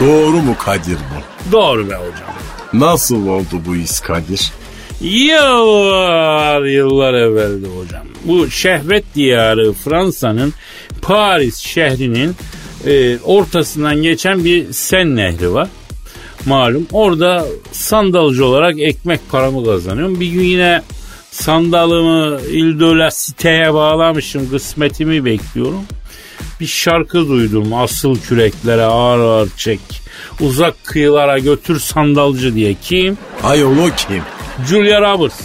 Doğru 0.00 0.36
mu 0.36 0.56
Kadir 0.58 0.96
bu? 0.96 1.52
Doğru 1.52 1.90
be 1.90 1.94
hocam. 1.94 2.34
Nasıl 2.72 3.26
oldu 3.26 3.62
bu 3.66 3.76
iş 3.76 4.00
Kadir? 4.00 4.52
Yıllar 5.00 6.62
yıllar 6.64 7.14
evveldi 7.14 7.66
hocam. 7.66 8.06
Bu 8.24 8.50
şehvet 8.50 9.04
diyarı 9.14 9.72
Fransa'nın 9.72 10.52
Paris 11.02 11.56
şehrinin 11.56 12.36
e, 12.86 13.18
ortasından 13.18 14.02
geçen 14.02 14.44
bir 14.44 14.72
Sen 14.72 15.16
Nehri 15.16 15.52
var. 15.54 15.68
Malum 16.46 16.86
orada 16.92 17.46
sandalcı 17.72 18.46
olarak 18.46 18.80
ekmek 18.80 19.20
paramı 19.30 19.64
kazanıyorum. 19.64 20.20
Bir 20.20 20.26
gün 20.26 20.42
yine 20.42 20.82
sandalımı 21.30 22.40
İldöla 22.40 23.10
siteye 23.10 23.74
bağlamışım 23.74 24.50
kısmetimi 24.50 25.24
bekliyorum. 25.24 25.82
Bir 26.60 26.66
şarkı 26.66 27.28
duydum 27.28 27.74
asıl 27.74 28.18
küreklere 28.20 28.82
ağır 28.82 29.18
ağır 29.18 29.48
çek. 29.56 29.80
Uzak 30.40 30.84
kıyılara 30.84 31.38
götür 31.38 31.80
sandalcı 31.80 32.54
diye. 32.54 32.74
Kim? 32.82 33.18
Ayol 33.42 33.78
o 33.78 33.86
kim? 33.96 34.22
Julia 34.68 35.00
Roberts. 35.00 35.40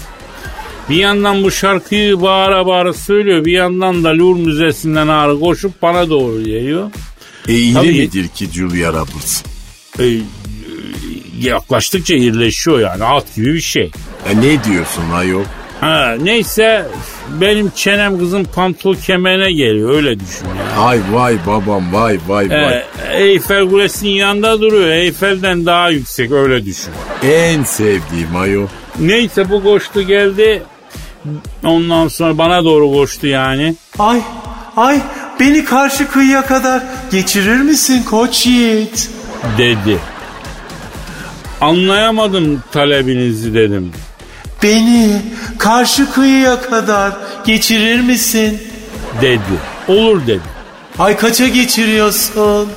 Bir 0.89 0.95
yandan 0.95 1.43
bu 1.43 1.51
şarkıyı 1.51 2.21
bağıra 2.21 2.65
bağıra 2.65 2.93
söylüyor. 2.93 3.45
Bir 3.45 3.51
yandan 3.51 4.03
da 4.03 4.09
Louvre 4.09 4.41
Müzesi'nden 4.41 5.07
ağrı 5.07 5.39
koşup 5.39 5.81
bana 5.81 6.09
doğru 6.09 6.43
geliyor. 6.43 6.91
E 7.47 7.53
iri 7.53 7.73
Tabii. 7.73 7.87
midir 7.87 8.27
ki 8.27 8.49
Julia 8.53 8.93
Roberts? 8.93 9.41
E, 9.99 10.05
yaklaştıkça 11.47 12.15
irileşiyor 12.15 12.79
yani 12.79 13.03
at 13.03 13.35
gibi 13.35 13.53
bir 13.53 13.61
şey. 13.61 13.91
E 14.29 14.37
ne 14.37 14.63
diyorsun 14.63 15.11
ayol? 15.15 15.43
Ha, 15.81 16.15
neyse 16.21 16.85
benim 17.41 17.71
çenem 17.75 18.19
kızın 18.19 18.43
pantol 18.43 18.95
kemerine 18.95 19.51
geliyor 19.51 19.93
öyle 19.93 20.19
düşün 20.19 20.45
yani. 20.47 20.85
Ay 20.85 20.99
vay 21.11 21.37
babam 21.47 21.93
vay 21.93 22.19
vay 22.27 22.49
vay. 22.49 22.73
E, 23.13 23.23
Eyfel 23.23 23.69
Kulesi'nin 23.69 24.09
yanında 24.09 24.61
duruyor. 24.61 24.89
Eyfel'den 24.89 25.65
daha 25.65 25.89
yüksek 25.89 26.31
öyle 26.31 26.65
düşün. 26.65 26.91
En 27.23 27.63
sevdiğim 27.63 28.35
ayol. 28.35 28.67
Neyse 28.99 29.49
bu 29.49 29.63
koştu 29.63 30.01
geldi. 30.01 30.63
Ondan 31.63 32.07
sonra 32.07 32.37
bana 32.37 32.63
doğru 32.63 32.91
koştu 32.91 33.27
yani. 33.27 33.75
Ay, 33.99 34.21
ay 34.77 34.99
beni 35.39 35.65
karşı 35.65 36.07
kıyıya 36.07 36.45
kadar 36.45 36.83
geçirir 37.11 37.57
misin 37.61 38.03
koç 38.03 38.45
yiğit? 38.45 39.09
dedi. 39.57 39.99
Anlayamadım 41.61 42.63
talebinizi 42.71 43.53
dedim. 43.53 43.91
Beni 44.63 45.21
karşı 45.57 46.11
kıyıya 46.11 46.61
kadar 46.61 47.13
geçirir 47.45 48.01
misin? 48.01 48.61
Dedi. 49.21 49.39
Olur 49.87 50.27
dedi. 50.27 50.41
Ay 50.99 51.17
kaça 51.17 51.47
geçiriyorsun? 51.47 52.69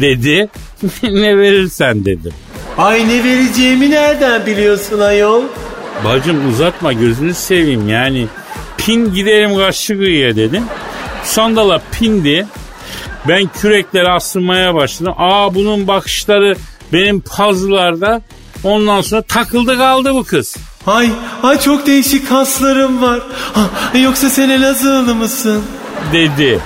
Dedi. 0.00 0.48
ne 1.02 1.38
verirsen 1.38 2.04
dedim. 2.04 2.32
Ay 2.78 3.08
ne 3.08 3.24
vereceğimi 3.24 3.90
nereden 3.90 4.46
biliyorsun 4.46 5.00
ayol? 5.00 5.42
Bacım 6.04 6.48
uzatma 6.48 6.92
gözünü 6.92 7.34
seveyim 7.34 7.88
yani. 7.88 8.26
Pin 8.76 9.14
gidelim 9.14 9.56
karşı 9.56 9.98
kıyıya 9.98 10.36
dedim. 10.36 10.62
Sandala 11.24 11.82
pindi. 11.92 12.46
Ben 13.28 13.50
kürekleri 13.60 14.08
asılmaya 14.08 14.74
başladım. 14.74 15.14
Aa 15.16 15.54
bunun 15.54 15.86
bakışları 15.88 16.56
benim 16.92 17.20
puzzle'larda. 17.20 18.22
Ondan 18.64 19.00
sonra 19.00 19.22
takıldı 19.22 19.76
kaldı 19.76 20.14
bu 20.14 20.24
kız. 20.24 20.56
Ay, 20.86 21.10
ay 21.42 21.60
çok 21.60 21.86
değişik 21.86 22.28
kaslarım 22.28 23.02
var. 23.02 23.20
Ha, 23.52 23.98
yoksa 23.98 24.30
sen 24.30 24.48
Elazığlı 24.48 25.14
mısın? 25.14 25.62
Dedi. 26.12 26.60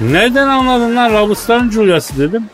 Nereden 0.00 0.48
anladın 0.48 0.96
lan 0.96 1.12
Rabusların 1.12 1.70
Julia'sı 1.70 2.18
dedim. 2.18 2.44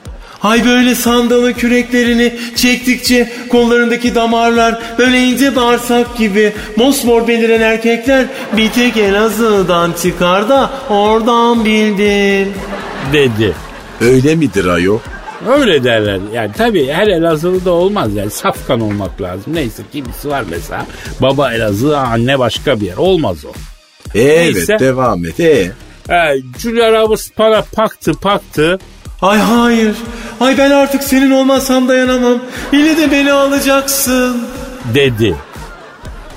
Ay 0.43 0.65
böyle 0.65 0.95
sandalı 0.95 1.53
küreklerini 1.55 2.35
çektikçe 2.57 3.33
kollarındaki 3.49 4.15
damarlar 4.15 4.83
böyle 4.99 5.19
ince 5.25 5.57
bağırsak 5.57 6.19
gibi 6.19 6.53
mosmor 6.77 7.29
beliren 7.29 7.61
erkekler 7.61 8.27
bir 8.57 8.71
tek 8.71 8.97
Elazığ'dan 8.97 9.93
çıkar 10.03 10.49
da 10.49 10.71
oradan 10.91 11.65
bildim. 11.65 12.55
Dedi. 13.13 13.55
Öyle 14.01 14.35
midir 14.35 14.67
ayol? 14.67 14.99
Öyle 15.49 15.85
derler. 15.85 16.19
Yani 16.35 16.51
tabii 16.59 16.87
her 16.93 17.07
Elazığlı 17.09 17.65
da 17.65 17.71
olmaz 17.71 18.15
yani 18.15 18.31
safkan 18.31 18.81
olmak 18.81 19.21
lazım. 19.23 19.55
Neyse 19.55 19.83
kimisi 19.93 20.29
var 20.29 20.45
mesela. 20.51 20.87
Baba 21.21 21.53
Elazığ, 21.55 21.99
anne 21.99 22.39
başka 22.39 22.81
bir 22.81 22.87
yer. 22.87 22.97
Olmaz 22.97 23.45
o. 23.45 23.53
Evet 24.15 24.55
Neyse. 24.55 24.79
devam 24.79 25.25
et. 25.25 25.41
E, 25.41 25.73
He, 26.09 26.43
Julia 26.59 26.93
Roberts 26.93 27.29
bana 27.39 27.63
paktı 27.73 28.13
paktı. 28.13 28.79
Ay 29.23 29.39
hayır. 29.39 29.95
Ay 30.41 30.59
ben 30.59 30.71
artık 30.71 31.03
senin 31.03 31.31
olmasam 31.31 31.89
dayanamam. 31.89 32.39
Yine 32.73 32.97
de 32.97 33.11
beni 33.11 33.33
alacaksın. 33.33 34.43
dedi. 34.95 35.37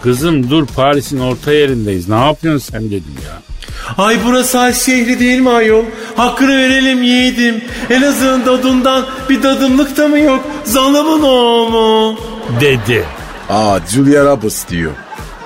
Kızım 0.03 0.49
dur 0.49 0.65
Paris'in 0.75 1.19
orta 1.19 1.51
yerindeyiz. 1.53 2.09
Ne 2.09 2.15
yapıyorsun 2.25 2.71
sen 2.71 2.85
dedim 2.85 3.15
ya. 3.25 3.41
Ay 3.97 4.17
burası 4.25 4.59
Aş 4.59 4.77
şehri 4.77 5.19
değil 5.19 5.39
mi 5.39 5.49
ayol? 5.49 5.83
Hakkını 6.15 6.57
verelim 6.57 7.03
yiğidim. 7.03 7.63
Elazığ'ın 7.89 8.45
dadından 8.45 9.05
bir 9.29 9.43
dadımlık 9.43 9.97
da 9.97 10.07
mı 10.07 10.19
yok? 10.19 10.43
Zalımın 10.63 11.21
o 11.23 11.69
mu? 11.69 12.19
Dedi. 12.61 13.05
aa 13.49 13.79
Julia 13.89 14.25
Roberts 14.25 14.67
diyor. 14.69 14.91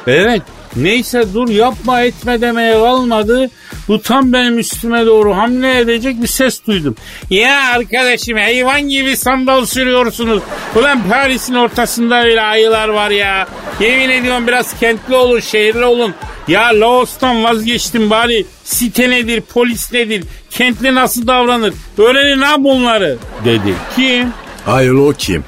Evet. 0.08 0.42
Neyse 0.82 1.24
dur 1.34 1.50
yapma 1.50 2.02
etme 2.02 2.42
demeye 2.42 2.74
kalmadı. 2.74 3.50
Bu 3.88 4.02
tam 4.02 4.34
benim 4.34 4.60
üstüme 4.60 5.06
doğru 5.06 5.36
hamle 5.38 5.80
edecek 5.80 6.22
bir 6.22 6.28
ses 6.28 6.66
duydum. 6.68 6.96
Ya 7.30 7.62
arkadaşım 7.76 8.38
hayvan 8.38 8.82
gibi 8.82 9.18
sandal 9.18 9.66
sürüyorsunuz. 9.66 10.44
Ulan 10.76 11.00
Paris'in 11.10 11.54
ortasında 11.54 12.24
öyle 12.24 12.42
ayılar 12.42 12.88
var 12.88 13.10
ya. 13.10 13.48
Yemin 13.80 14.10
ediyorum 14.10 14.48
biraz 14.48 14.80
kentli 14.80 15.16
olun, 15.16 15.40
şehirli 15.40 15.86
olun. 15.86 16.14
Ya 16.48 16.80
Laos'tan 16.80 17.44
vazgeçtim 17.44 18.10
bari. 18.10 18.46
Site 18.64 19.10
nedir, 19.10 19.42
polis 19.42 19.94
nedir, 19.94 20.24
kentli 20.50 20.96
nasıl 20.96 21.28
davranır? 21.28 21.74
Öğrenin 21.98 22.42
ha 22.42 22.64
bunları 22.64 23.18
dedi. 23.46 23.74
Kim? 23.96 24.34
Ayol 24.68 25.08
o 25.10 25.14
kim? 25.14 25.44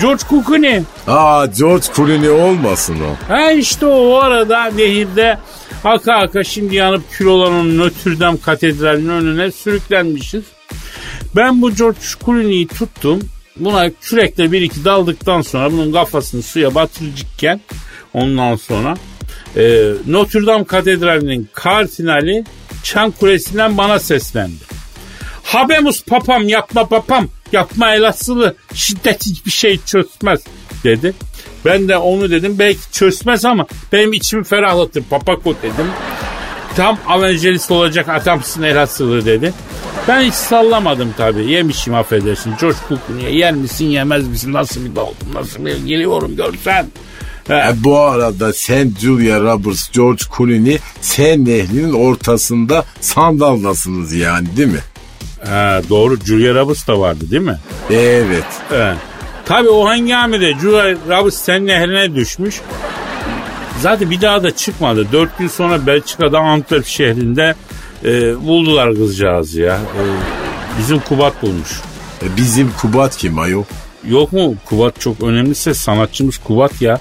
George 0.00 0.22
Clooney. 0.30 0.82
Aa 1.06 1.46
George 1.46 1.86
Clooney 1.96 2.30
olmasın 2.30 2.96
o. 3.00 3.32
Ha 3.34 3.52
işte 3.52 3.86
o, 3.86 4.14
arada 4.14 4.64
nehirde 4.64 5.38
aka 5.84 6.14
aka 6.14 6.44
şimdi 6.44 6.74
yanıp 6.74 7.02
kül 7.10 7.26
olan 7.26 7.78
Dame 8.20 8.40
katedralinin 8.40 9.08
önüne 9.08 9.50
sürüklenmişiz. 9.50 10.44
Ben 11.36 11.62
bu 11.62 11.74
George 11.74 11.98
Clooney'i 12.24 12.66
tuttum. 12.66 13.20
Buna 13.56 13.90
kürekle 13.90 14.52
bir 14.52 14.60
iki 14.60 14.84
daldıktan 14.84 15.42
sonra 15.42 15.72
bunun 15.72 15.92
kafasını 15.92 16.42
suya 16.42 16.74
batırıcıkken 16.74 17.60
ondan 18.14 18.56
sonra 18.56 18.96
e, 19.56 19.92
Notre 20.06 20.46
Dame 20.46 20.64
katedralinin 20.64 21.48
kardinali 21.52 22.44
Çan 22.82 23.10
Kulesi'nden 23.10 23.78
bana 23.78 23.98
seslendi. 23.98 24.64
Habemus 25.42 26.04
papam 26.04 26.48
yapma 26.48 26.88
papam 26.88 27.28
yapma 27.52 27.94
el 27.94 28.08
asılı 28.08 28.56
şiddet 28.74 29.26
hiçbir 29.26 29.50
şey 29.50 29.80
çözmez 29.86 30.40
dedi. 30.86 31.14
Ben 31.64 31.88
de 31.88 31.96
onu 31.96 32.30
dedim 32.30 32.56
belki 32.58 32.92
çözmez 32.92 33.44
ama 33.44 33.66
benim 33.92 34.12
içimi 34.12 34.44
ferahlatır 34.44 35.02
papako 35.02 35.54
dedim. 35.62 35.86
Tam 36.76 36.98
evangelist 37.16 37.70
olacak 37.70 38.08
adamsın 38.08 38.62
el 38.62 38.82
asılı 38.82 39.26
dedi. 39.26 39.52
Ben 40.08 40.20
hiç 40.20 40.34
sallamadım 40.34 41.14
tabii. 41.16 41.50
Yemişim 41.50 41.94
affedersin. 41.94 42.54
Clooney'e 42.60 43.36
yer 43.36 43.54
misin 43.54 43.86
yemez 43.86 44.28
misin? 44.28 44.52
Nasıl 44.52 44.84
bir 44.84 45.00
oldum? 45.00 45.28
Nasıl 45.34 45.66
bir 45.66 45.76
geliyorum 45.76 46.36
görsen. 46.36 46.86
E, 47.50 47.84
bu 47.84 47.98
arada 47.98 48.52
sen 48.52 48.92
Julia 49.00 49.40
Roberts, 49.40 49.90
George 49.92 50.22
Clooney 50.36 50.78
sen 51.00 51.44
nehrinin 51.44 51.92
ortasında 51.92 52.84
sandaldasınız 53.00 54.12
yani 54.12 54.56
değil 54.56 54.68
mi? 54.68 54.80
he, 55.44 55.82
doğru 55.88 56.16
Julia 56.24 56.54
Roberts 56.54 56.88
da 56.88 57.00
vardı 57.00 57.30
değil 57.30 57.42
mi? 57.42 57.58
Evet. 57.90 58.44
He. 58.68 58.94
Tabii 59.46 59.68
o 59.68 59.86
hangamede 59.88 60.52
Julia 60.52 60.92
Roberts 60.92 61.36
sen 61.36 61.66
nehrine 61.66 62.14
düşmüş. 62.14 62.60
Zaten 63.80 64.10
bir 64.10 64.20
daha 64.20 64.42
da 64.42 64.56
çıkmadı. 64.56 65.06
Dört 65.12 65.38
gün 65.38 65.48
sonra 65.48 65.86
Belçika'da 65.86 66.38
Antwerp 66.38 66.86
şehrinde 66.86 67.54
e, 68.04 68.40
buldular 68.46 68.94
kızcağız 68.94 69.54
ya. 69.54 69.74
E, 69.76 70.02
bizim 70.78 70.98
Kubat 71.00 71.42
bulmuş. 71.42 71.80
E, 72.22 72.36
bizim 72.36 72.72
Kubat 72.80 73.16
kim 73.16 73.38
ayol? 73.38 73.64
Yok 74.08 74.32
mu 74.32 74.54
Kubat 74.64 75.00
çok 75.00 75.22
önemliyse 75.22 75.74
sanatçımız 75.74 76.38
Kubat 76.38 76.82
ya. 76.82 77.00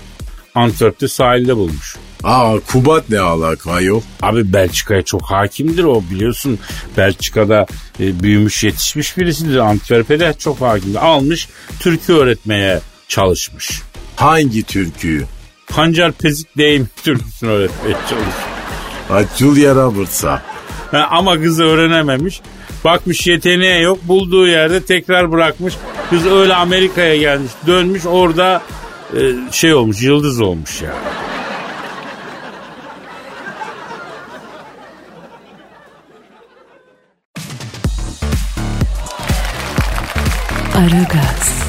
Antwerp'te 0.55 1.07
sahilde 1.07 1.55
bulmuş. 1.55 1.95
Aa 2.25 2.59
Kubat 2.71 3.09
ne 3.09 3.19
alaka 3.19 3.71
ayol? 3.71 4.01
Abi 4.21 4.53
Belçika'ya 4.53 5.01
çok 5.01 5.21
hakimdir 5.21 5.83
o 5.83 6.03
biliyorsun. 6.11 6.59
Belçika'da 6.97 7.65
e, 7.99 8.19
büyümüş 8.23 8.63
yetişmiş 8.63 9.17
birisidir. 9.17 9.57
Antwerp'e 9.57 10.19
de 10.19 10.33
çok 10.39 10.61
hakimdir. 10.61 11.05
Almış 11.05 11.47
türkü 11.79 12.13
öğretmeye 12.13 12.81
çalışmış. 13.07 13.81
Hangi 14.15 14.63
türküyü? 14.63 15.25
Pancar 15.67 16.11
pezik 16.11 16.57
deyim 16.57 16.89
türküsünü 17.03 17.49
öğretmeye 17.49 17.95
çalışmış. 18.09 18.35
Ha, 19.07 19.21
Julia 19.37 19.75
Roberts'a. 19.75 20.41
Ha, 20.91 21.07
ama 21.11 21.41
kızı 21.41 21.63
öğrenememiş. 21.63 22.41
Bakmış 22.85 23.27
yeteneği 23.27 23.83
yok. 23.83 23.99
Bulduğu 24.03 24.47
yerde 24.47 24.85
tekrar 24.85 25.31
bırakmış. 25.31 25.73
Kız 26.09 26.25
öyle 26.25 26.55
Amerika'ya 26.55 27.17
gelmiş. 27.17 27.51
Dönmüş 27.67 28.05
orada 28.05 28.61
e, 29.13 29.19
şey 29.51 29.73
olmuş 29.73 30.01
yıldız 30.01 30.41
olmuş 30.41 30.81
ya. 30.81 30.93
Aragaz, 40.75 41.65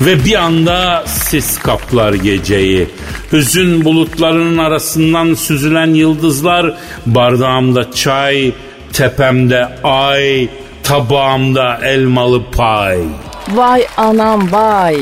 Ve 0.00 0.24
bir 0.24 0.34
anda 0.34 1.04
sis 1.06 1.58
kaplar 1.58 2.12
geceyi. 2.12 2.88
Hüzün 3.32 3.84
bulutlarının 3.84 4.58
arasından 4.58 5.34
süzülen 5.34 5.94
yıldızlar, 5.94 6.74
bardağımda 7.06 7.92
çay, 7.92 8.52
tepemde 8.92 9.68
ay, 9.84 10.48
tabağımda 10.82 11.80
elmalı 11.84 12.42
pay. 12.56 12.98
Vay 13.54 13.86
anam 13.96 14.52
vay. 14.52 14.96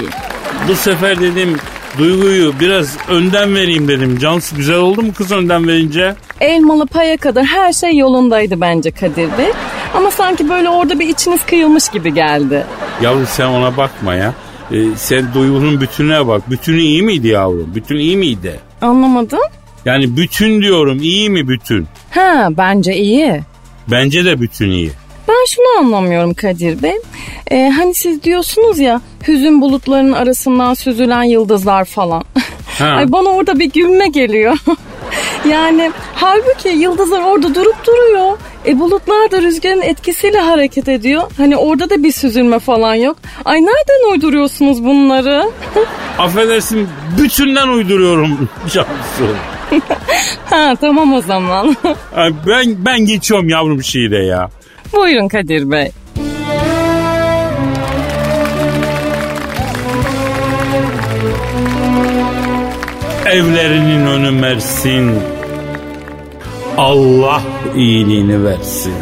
Bu 0.69 0.75
sefer 0.75 1.21
dedim 1.21 1.57
duyguyu 1.99 2.53
biraz 2.61 2.97
önden 3.09 3.55
vereyim 3.55 3.89
dedim. 3.89 4.19
Cansu 4.19 4.57
güzel 4.57 4.77
oldu 4.77 5.03
mu 5.03 5.13
kız 5.15 5.33
önden 5.33 5.69
verince? 5.69 6.15
Elmalı 6.41 6.87
paya 6.87 7.17
kadar 7.17 7.45
her 7.45 7.73
şey 7.73 7.97
yolundaydı 7.97 8.61
bence 8.61 8.91
Kadir 8.91 9.29
Bey. 9.39 9.53
Ama 9.95 10.11
sanki 10.11 10.49
böyle 10.49 10.69
orada 10.69 10.99
bir 10.99 11.09
içiniz 11.09 11.47
kıyılmış 11.47 11.89
gibi 11.89 12.15
geldi. 12.15 12.67
Yavrum 13.03 13.27
sen 13.27 13.47
ona 13.47 13.77
bakma 13.77 14.15
ya. 14.15 14.35
Ee, 14.73 14.77
sen 14.97 15.35
duygunun 15.35 15.81
bütününe 15.81 16.27
bak. 16.27 16.51
Bütünü 16.51 16.81
iyi 16.81 17.03
miydi 17.03 17.29
yavrum? 17.29 17.73
Bütün 17.75 17.97
iyi 17.97 18.17
miydi? 18.17 18.61
Anlamadım. 18.81 19.39
Yani 19.85 20.17
bütün 20.17 20.63
diyorum 20.63 20.99
iyi 21.03 21.31
mi 21.31 21.49
bütün? 21.49 21.87
Ha 22.11 22.49
bence 22.51 22.97
iyi. 22.97 23.41
Bence 23.91 24.25
de 24.25 24.41
bütün 24.41 24.71
iyi. 24.71 24.91
Ben 25.29 25.45
şunu 25.49 25.79
anlamıyorum 25.79 26.35
Kadir 26.35 26.83
Bey. 26.83 26.95
Ee, 27.51 27.73
hani 27.77 27.95
siz 27.95 28.23
diyorsunuz 28.23 28.79
ya 28.79 29.01
hüzün 29.29 29.61
bulutlarının 29.61 30.13
arasından 30.13 30.75
süzülen 30.75 31.23
yıldızlar 31.23 31.85
falan. 31.85 32.25
Ha. 32.79 32.85
Ay 32.87 33.13
bana 33.13 33.29
orada 33.29 33.59
bir 33.59 33.71
gülme 33.73 34.09
geliyor. 34.09 34.57
yani 35.51 35.93
halbuki 36.15 36.69
yıldızlar 36.69 37.21
orada 37.21 37.55
durup 37.55 37.87
duruyor. 37.87 38.39
E 38.67 38.79
bulutlar 38.79 39.31
da 39.31 39.43
rüzgarın 39.43 39.81
etkisiyle 39.83 40.39
hareket 40.39 40.89
ediyor. 40.89 41.23
Hani 41.37 41.57
orada 41.57 41.91
da 41.91 42.03
bir 42.03 42.13
süzülme 42.13 42.59
falan 42.59 42.95
yok. 42.95 43.17
Ay 43.45 43.63
nereden 43.63 44.13
uyduruyorsunuz 44.13 44.85
bunları? 44.85 45.51
Affedersin 46.19 46.89
bütünden 47.19 47.69
uyduruyorum 47.69 48.49
Cansu. 48.73 49.37
ha 50.51 50.75
tamam 50.81 51.13
o 51.13 51.21
zaman. 51.23 51.77
Ben 52.47 52.75
ben 52.85 53.01
geçiyorum 53.07 53.49
yavrum 53.49 53.83
şiire 53.83 54.25
ya. 54.27 54.51
Buyurun 54.93 55.29
Kadir 55.29 55.71
Bey. 55.71 55.91
Evlerinin 63.27 64.07
önü 64.07 64.31
mersin. 64.31 65.11
Allah 66.79 67.43
iyiliğini 67.77 68.45
versin. 68.45 68.95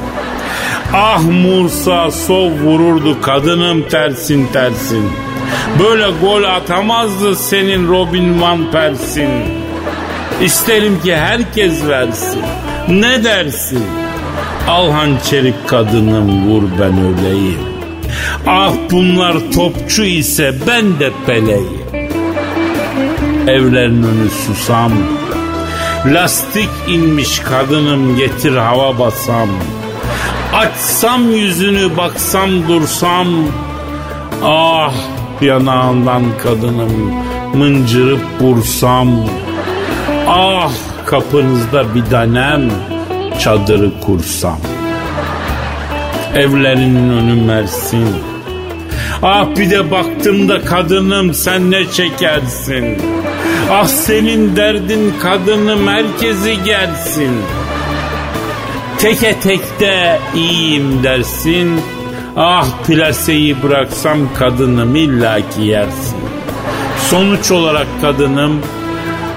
Ah 0.92 1.22
Musa 1.22 2.10
sov 2.10 2.50
vururdu 2.50 3.20
kadınım 3.20 3.88
tersin 3.88 4.46
tersin. 4.52 5.10
Böyle 5.78 6.06
gol 6.20 6.42
atamazdı 6.42 7.36
senin 7.36 7.88
Robin 7.88 8.40
Van 8.40 8.70
Pers'in. 8.70 9.30
İsterim 10.42 11.00
ki 11.04 11.16
herkes 11.16 11.86
versin. 11.88 12.42
Ne 12.88 13.24
dersin? 13.24 13.84
Al 14.68 14.90
hançerik 14.90 15.68
kadınım 15.68 16.48
vur 16.48 16.62
ben 16.80 16.92
öleyim. 16.98 17.60
Ah 18.46 18.72
bunlar 18.90 19.36
topçu 19.54 20.04
ise 20.04 20.54
ben 20.66 21.00
de 21.00 21.10
peleyim. 21.26 21.84
Evlerin 23.48 24.02
önü 24.02 24.30
susam. 24.46 24.92
Lastik 26.06 26.68
inmiş 26.88 27.38
kadınım 27.38 28.16
getir 28.16 28.56
hava 28.56 28.98
basam. 28.98 29.48
Açsam 30.54 31.30
yüzünü 31.30 31.96
baksam 31.96 32.68
dursam. 32.68 33.28
Ah 34.42 34.94
yanağından 35.40 36.22
kadınım 36.42 37.14
mıncırıp 37.54 38.20
vursam. 38.40 39.08
Ah 40.28 40.72
kapınızda 41.06 41.94
bir 41.94 42.04
tanem 42.04 42.70
çadırı 43.38 43.90
kursam. 44.00 44.58
Evlerinin 46.34 47.10
önü 47.10 47.42
mersin. 47.42 48.08
Ah 49.22 49.46
bir 49.56 49.70
de 49.70 49.90
baktım 49.90 50.48
da 50.48 50.64
kadınım 50.64 51.34
sen 51.34 51.70
ne 51.70 51.90
çekersin. 51.90 52.98
Ah 53.70 53.86
senin 53.86 54.56
derdin 54.56 55.14
kadınım 55.22 55.88
herkesi 55.88 56.62
gelsin. 56.64 57.30
Teke 58.98 59.40
tekte 59.40 60.20
iyiyim 60.34 61.02
dersin. 61.02 61.80
Ah 62.36 62.66
plaseyi 62.86 63.62
bıraksam 63.62 64.18
kadınım 64.38 64.96
illaki 64.96 65.62
yersin. 65.62 66.18
Sonuç 67.10 67.50
olarak 67.50 67.86
kadınım 68.00 68.60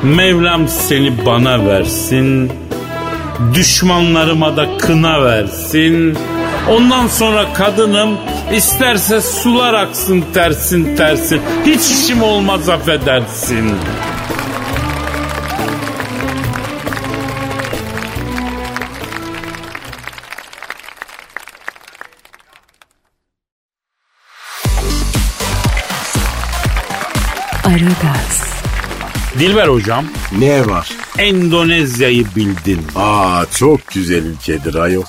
Mevlam 0.04 0.68
seni 0.68 1.26
bana 1.26 1.66
versin. 1.66 2.52
Düşmanlarıma 3.54 4.58
da 4.58 4.78
kına 4.78 5.24
versin. 5.24 6.18
Ondan 6.70 7.08
sonra 7.08 7.54
kadınım 7.54 8.18
isterse 8.56 9.22
sular 9.22 9.74
aksın 9.74 10.24
tersin 10.34 10.96
tersin. 10.96 11.42
Hiç 11.66 11.82
işim 11.82 12.24
olmaz 12.24 12.70
affedersin. 12.70 13.72
Aragaz, 27.78 28.44
Dilber 29.40 29.68
hocam 29.68 30.06
Ne 30.40 30.66
var? 30.68 30.90
Endonezya'yı 31.18 32.26
bildin. 32.36 32.82
Aa 32.96 33.46
çok 33.58 33.88
güzel 33.94 34.24
ülkedir 34.26 34.76
ayol. 34.76 35.04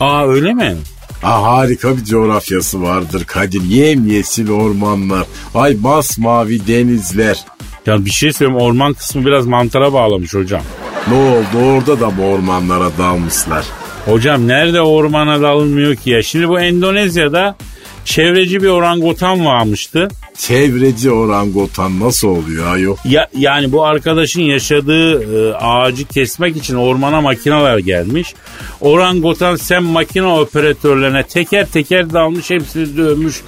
Aa 0.00 0.26
öyle 0.28 0.54
mi? 0.54 0.76
Aa, 1.22 1.42
harika 1.42 1.96
bir 1.96 2.04
coğrafyası 2.04 2.82
vardır 2.82 3.24
Kadir. 3.24 3.62
Yemyeşil 3.62 4.50
ormanlar. 4.50 5.26
Ay 5.54 5.76
masmavi 5.80 6.66
denizler. 6.66 7.44
Ya 7.86 8.04
bir 8.04 8.10
şey 8.10 8.32
söyleyeyim 8.32 8.62
orman 8.62 8.92
kısmı 8.92 9.26
biraz 9.26 9.46
mantara 9.46 9.92
bağlamış 9.92 10.34
hocam. 10.34 10.62
Ne 11.08 11.14
oldu 11.14 11.66
orada 11.66 12.00
da 12.00 12.16
bu 12.18 12.22
ormanlara 12.22 12.90
dalmışlar. 12.98 13.64
Hocam 14.04 14.48
nerede 14.48 14.80
ormana 14.80 15.42
dalınmıyor 15.42 15.94
ki 15.96 16.10
ya? 16.10 16.22
Şimdi 16.22 16.48
bu 16.48 16.60
Endonezya'da 16.60 17.56
çevreci 18.04 18.62
bir 18.62 18.68
orangutan 18.68 19.44
varmıştı. 19.46 20.08
Çevreci 20.46 21.10
orangutan 21.10 22.00
nasıl 22.00 22.28
oluyor 22.28 22.66
ayol? 22.72 22.96
Ya, 23.04 23.28
yani 23.36 23.72
bu 23.72 23.84
arkadaşın 23.84 24.42
yaşadığı 24.42 25.22
e, 25.22 25.54
ağacı 25.54 26.04
kesmek 26.04 26.56
için 26.56 26.74
ormana 26.74 27.20
makineler 27.20 27.78
gelmiş. 27.78 28.34
Orangutan 28.80 29.56
sen 29.56 29.82
makine 29.82 30.26
operatörlerine 30.26 31.22
teker 31.22 31.66
teker 31.66 32.12
dalmış 32.12 32.50
hepsini 32.50 32.96
dövmüş. 32.96 33.42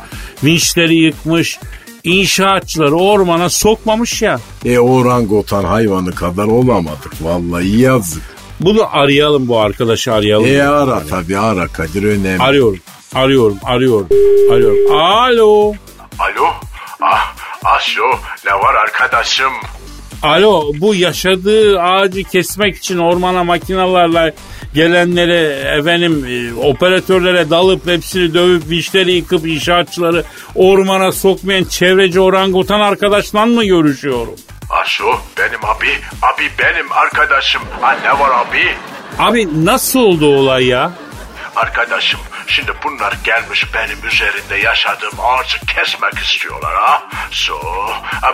Vinçleri 0.44 0.94
yıkmış. 0.94 1.58
İnşaatçıları 2.04 2.94
ormana 2.94 3.48
sokmamış 3.48 4.22
ya. 4.22 4.40
E 4.64 4.78
orangutan 4.78 5.64
hayvanı 5.64 6.14
kadar 6.14 6.44
olamadık. 6.44 7.12
Vallahi 7.20 7.80
yazık. 7.80 8.22
Bunu 8.60 8.96
arayalım 8.96 9.48
bu 9.48 9.58
arkadaşı 9.60 10.12
arayalım. 10.12 10.46
E 10.46 10.62
ara 10.62 11.02
tabii 11.06 11.38
ara 11.38 11.66
Kadir 11.66 12.02
önemli. 12.02 12.42
Arıyorum. 12.42 12.78
Arıyorum, 13.14 13.58
arıyorum, 13.64 14.08
arıyorum. 14.50 14.96
Alo. 14.96 15.72
Alo? 16.18 16.46
Asyo 17.64 18.04
ne 18.44 18.52
var 18.52 18.74
arkadaşım? 18.74 19.52
Alo 20.22 20.72
bu 20.74 20.94
yaşadığı 20.94 21.80
ağacı 21.80 22.22
kesmek 22.24 22.76
için 22.76 22.98
ormana 22.98 23.44
makinalarla 23.44 24.30
gelenlere 24.74 25.42
efendim 25.78 26.24
e, 26.28 26.54
operatörlere 26.66 27.50
dalıp 27.50 27.86
hepsini 27.86 28.34
dövüp 28.34 28.70
vişleri 28.70 29.12
yıkıp 29.12 29.46
inşaatçıları 29.46 30.24
ormana 30.54 31.12
sokmayan 31.12 31.64
çevreci 31.64 32.20
orangutan 32.20 32.80
arkadaşla 32.80 33.46
mı 33.46 33.64
görüşüyorum? 33.64 34.34
Asyo 34.70 35.06
benim 35.38 35.64
abi, 35.64 35.88
abi 36.22 36.50
benim 36.58 36.92
arkadaşım. 36.92 37.62
Ha 37.80 37.96
ne 38.04 38.10
var 38.20 38.30
abi? 38.30 38.62
Abi 39.18 39.64
nasıl 39.66 40.00
oldu 40.00 40.26
olay 40.26 40.66
ya? 40.66 40.92
Arkadaşım 41.56 42.20
şimdi 42.46 42.72
bunlar 42.84 43.14
gelmiş 43.24 43.74
benim 43.74 44.08
üzerinde 44.08 44.56
yaşadığım 44.56 45.20
ağacı 45.20 45.66
kesmek 45.66 46.14
istiyorlar 46.14 46.74
ha. 46.74 47.02
So 47.30 47.54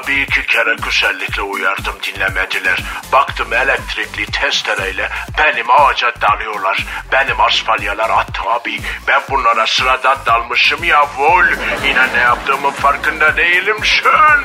bir 0.08 0.22
iki 0.22 0.46
kere 0.46 0.76
güzellikle 0.84 1.42
uyardım 1.42 1.94
dinlemediler. 2.02 2.82
Baktım 3.12 3.52
elektrikli 3.52 4.26
testereyle 4.26 5.08
benim 5.38 5.70
ağaca 5.70 6.12
dalıyorlar. 6.20 6.86
Benim 7.12 7.40
asfalyalar 7.40 8.10
attı 8.10 8.40
abi. 8.50 8.80
Ben 9.08 9.20
bunlara 9.30 9.66
sıradan 9.66 10.16
dalmışım 10.26 10.84
ya 10.84 11.06
vol. 11.18 11.44
Yine 11.86 12.12
ne 12.14 12.20
yaptığımın 12.20 12.70
farkında 12.70 13.36
değilim 13.36 13.84
şön. 13.84 14.44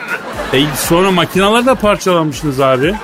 E, 0.54 0.76
sonra 0.76 1.12
makinaları 1.12 1.66
da 1.66 1.76
parçalamışsınız 1.76 2.62
abi. 2.62 2.96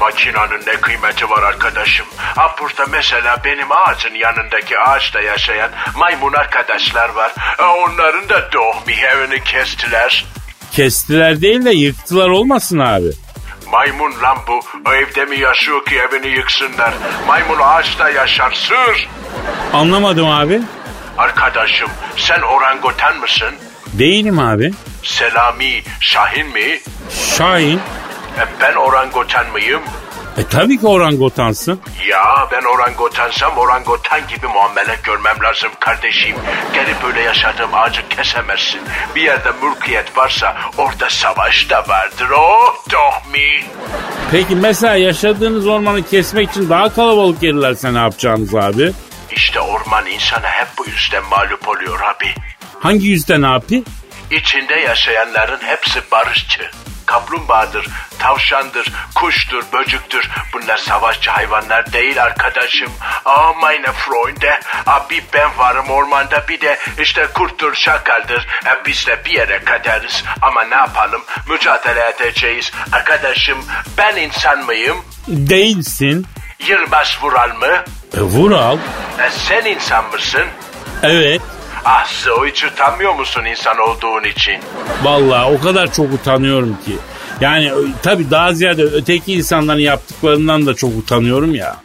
Makinanın 0.00 0.62
ne 0.66 0.80
kıymeti 0.80 1.30
var 1.30 1.42
arkadaşım? 1.42 2.06
Ha 2.16 2.54
burada 2.60 2.86
mesela 2.90 3.36
benim 3.44 3.72
ağacın 3.72 4.14
yanındaki 4.14 4.78
ağaçta 4.78 5.20
yaşayan 5.20 5.70
maymun 5.96 6.32
arkadaşlar 6.32 7.08
var. 7.08 7.32
Ha, 7.36 7.74
onların 7.74 8.28
da 8.28 8.52
doğum 8.52 8.76
evini 9.12 9.44
kestiler. 9.44 10.24
Kestiler 10.72 11.40
değil 11.40 11.64
de 11.64 11.70
yıktılar 11.70 12.28
olmasın 12.28 12.78
abi. 12.78 13.10
Maymun 13.72 14.12
lan 14.22 14.38
bu. 14.48 14.60
O 14.90 14.94
evde 14.94 15.24
mi 15.24 15.40
yaşıyor 15.40 15.84
ki 15.84 15.96
evini 15.98 16.28
yıksınlar? 16.28 16.94
Maymun 17.26 17.58
ağaçta 17.62 18.10
yaşar 18.10 18.52
sır. 18.52 19.08
Anlamadım 19.72 20.28
abi. 20.30 20.60
Arkadaşım 21.18 21.88
sen 22.16 22.40
orangutan 22.40 23.16
mısın? 23.18 23.54
Değilim 23.92 24.38
abi. 24.38 24.72
Selami 25.02 25.82
Şahin 26.00 26.46
mi? 26.46 26.80
Şahin. 27.38 27.80
E, 28.38 28.44
ben 28.60 28.74
orangutan 28.74 29.46
mıyım? 29.50 29.82
E 30.38 30.46
tabii 30.50 30.80
ki 30.80 30.86
orangotansın. 30.86 31.80
Ya 32.08 32.48
ben 32.52 32.62
orangutansam 32.74 33.58
orangutan 33.58 34.20
gibi 34.28 34.46
muamele 34.46 34.96
görmem 35.04 35.36
lazım 35.44 35.70
kardeşim. 35.80 36.36
Gelip 36.74 37.02
böyle 37.02 37.20
yaşadığım 37.20 37.74
ağacı 37.74 38.08
kesemezsin. 38.08 38.80
Bir 39.14 39.22
yerde 39.22 39.48
mülkiyet 39.62 40.16
varsa 40.16 40.56
orada 40.78 41.10
savaş 41.10 41.70
da 41.70 41.84
vardır. 41.88 42.26
Oh 42.36 42.74
tohmi. 42.90 43.64
Peki 44.30 44.56
mesela 44.56 44.96
yaşadığınız 44.96 45.66
ormanı 45.66 46.02
kesmek 46.02 46.50
için 46.50 46.68
daha 46.68 46.94
kalabalık 46.94 47.40
gelirlerse 47.40 47.94
ne 47.94 47.98
yapacağınız 47.98 48.54
abi? 48.54 48.92
İşte 49.32 49.60
orman 49.60 50.06
insana 50.06 50.48
hep 50.50 50.68
bu 50.78 50.86
yüzden 50.86 51.24
mağlup 51.30 51.68
oluyor 51.68 52.00
abi. 52.00 52.34
Hangi 52.80 53.06
yüzden 53.06 53.42
abi? 53.42 53.82
İçinde 54.30 54.74
yaşayanların 54.74 55.60
hepsi 55.62 56.10
barışçı. 56.10 56.70
Kaplumbağadır, 57.06 57.86
tavşandır, 58.18 58.92
kuştur, 59.14 59.62
böcüktür. 59.72 60.28
Bunlar 60.52 60.76
savaşçı 60.76 61.30
hayvanlar 61.30 61.92
değil 61.92 62.22
arkadaşım. 62.22 62.92
Ah 63.24 63.54
meine 63.62 63.92
Freunde. 63.92 64.60
Abi 64.86 65.24
ben 65.32 65.58
varım 65.58 65.90
ormanda 65.90 66.48
bir 66.48 66.60
de 66.60 66.78
işte 66.98 67.26
kurttur, 67.34 67.74
şakaldır. 67.74 68.46
E, 68.66 68.86
biz 68.86 69.06
de 69.06 69.24
bir 69.24 69.30
yere 69.30 69.64
kadarız. 69.64 70.24
Ama 70.42 70.62
ne 70.62 70.74
yapalım? 70.74 71.22
Mücadele 71.50 72.08
edeceğiz. 72.16 72.72
Arkadaşım 72.92 73.58
ben 73.98 74.16
insan 74.16 74.64
mıyım? 74.64 75.04
Değilsin. 75.28 76.26
Yılmaz 76.68 77.18
Vural 77.22 77.54
mı? 77.56 77.84
E 78.16 78.20
Vural. 78.20 78.78
E, 79.18 79.30
sen 79.30 79.64
insan 79.64 80.04
mısın? 80.10 80.46
Evet. 81.02 81.42
Ah 81.90 82.06
o 82.40 82.46
hiç 82.46 82.64
utanmıyor 82.64 83.14
musun 83.14 83.44
insan 83.44 83.78
olduğun 83.78 84.24
için? 84.24 84.54
Vallahi 85.02 85.54
o 85.54 85.60
kadar 85.60 85.92
çok 85.92 86.12
utanıyorum 86.12 86.76
ki. 86.86 86.92
Yani 87.40 87.72
tabii 88.02 88.30
daha 88.30 88.52
ziyade 88.52 88.82
öteki 88.82 89.32
insanların 89.32 89.78
yaptıklarından 89.78 90.66
da 90.66 90.74
çok 90.74 90.90
utanıyorum 90.96 91.54
ya. 91.54 91.76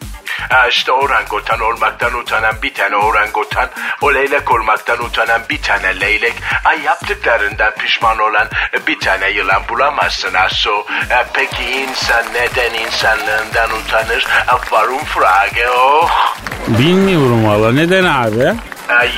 Ha 0.50 0.68
işte 0.68 0.92
orangutan 0.92 1.60
olmaktan 1.60 2.14
utanan 2.14 2.56
bir 2.64 2.74
tane 2.74 2.96
orangutan, 2.96 3.70
o 4.02 4.14
leylek 4.14 4.52
olmaktan 4.52 5.04
utanan 5.04 5.42
bir 5.50 5.62
tane 5.62 6.00
leylek, 6.00 6.34
ay 6.66 6.82
yaptıklarından 6.82 7.74
pişman 7.76 8.20
olan 8.20 8.48
bir 8.88 9.00
tane 9.00 9.30
yılan 9.30 9.62
bulamazsın 9.70 10.34
Asso. 10.34 10.86
E, 11.10 11.26
peki 11.34 11.64
insan 11.64 12.26
neden 12.34 12.74
insanlığından 12.74 13.70
utanır? 13.72 14.28
E, 14.48 14.58
Warum 14.62 15.04
frage 15.04 15.70
oh? 15.70 16.36
Bilmiyorum 16.68 17.48
valla. 17.48 17.72
Neden 17.72 18.04
abi? 18.04 18.54
Ay 18.90 19.12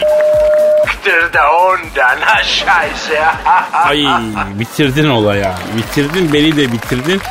da 1.34 1.52
ondan 1.52 2.22
aşağısı. 2.22 3.18
Ay 3.74 4.08
bitirdin 4.60 5.10
olayı 5.10 5.46
abi. 5.48 5.78
Bitirdin 5.78 6.34
beni 6.34 6.58
de 6.58 6.72
bitirdin. 6.72 7.22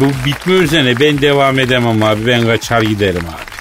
Bu 0.00 0.04
bitme 0.26 0.54
üzerine 0.54 1.00
ben 1.00 1.20
devam 1.20 1.58
edemem 1.58 2.02
abi. 2.02 2.26
Ben 2.26 2.46
kaçar 2.46 2.82
giderim 2.82 3.22
abi. 3.28 3.53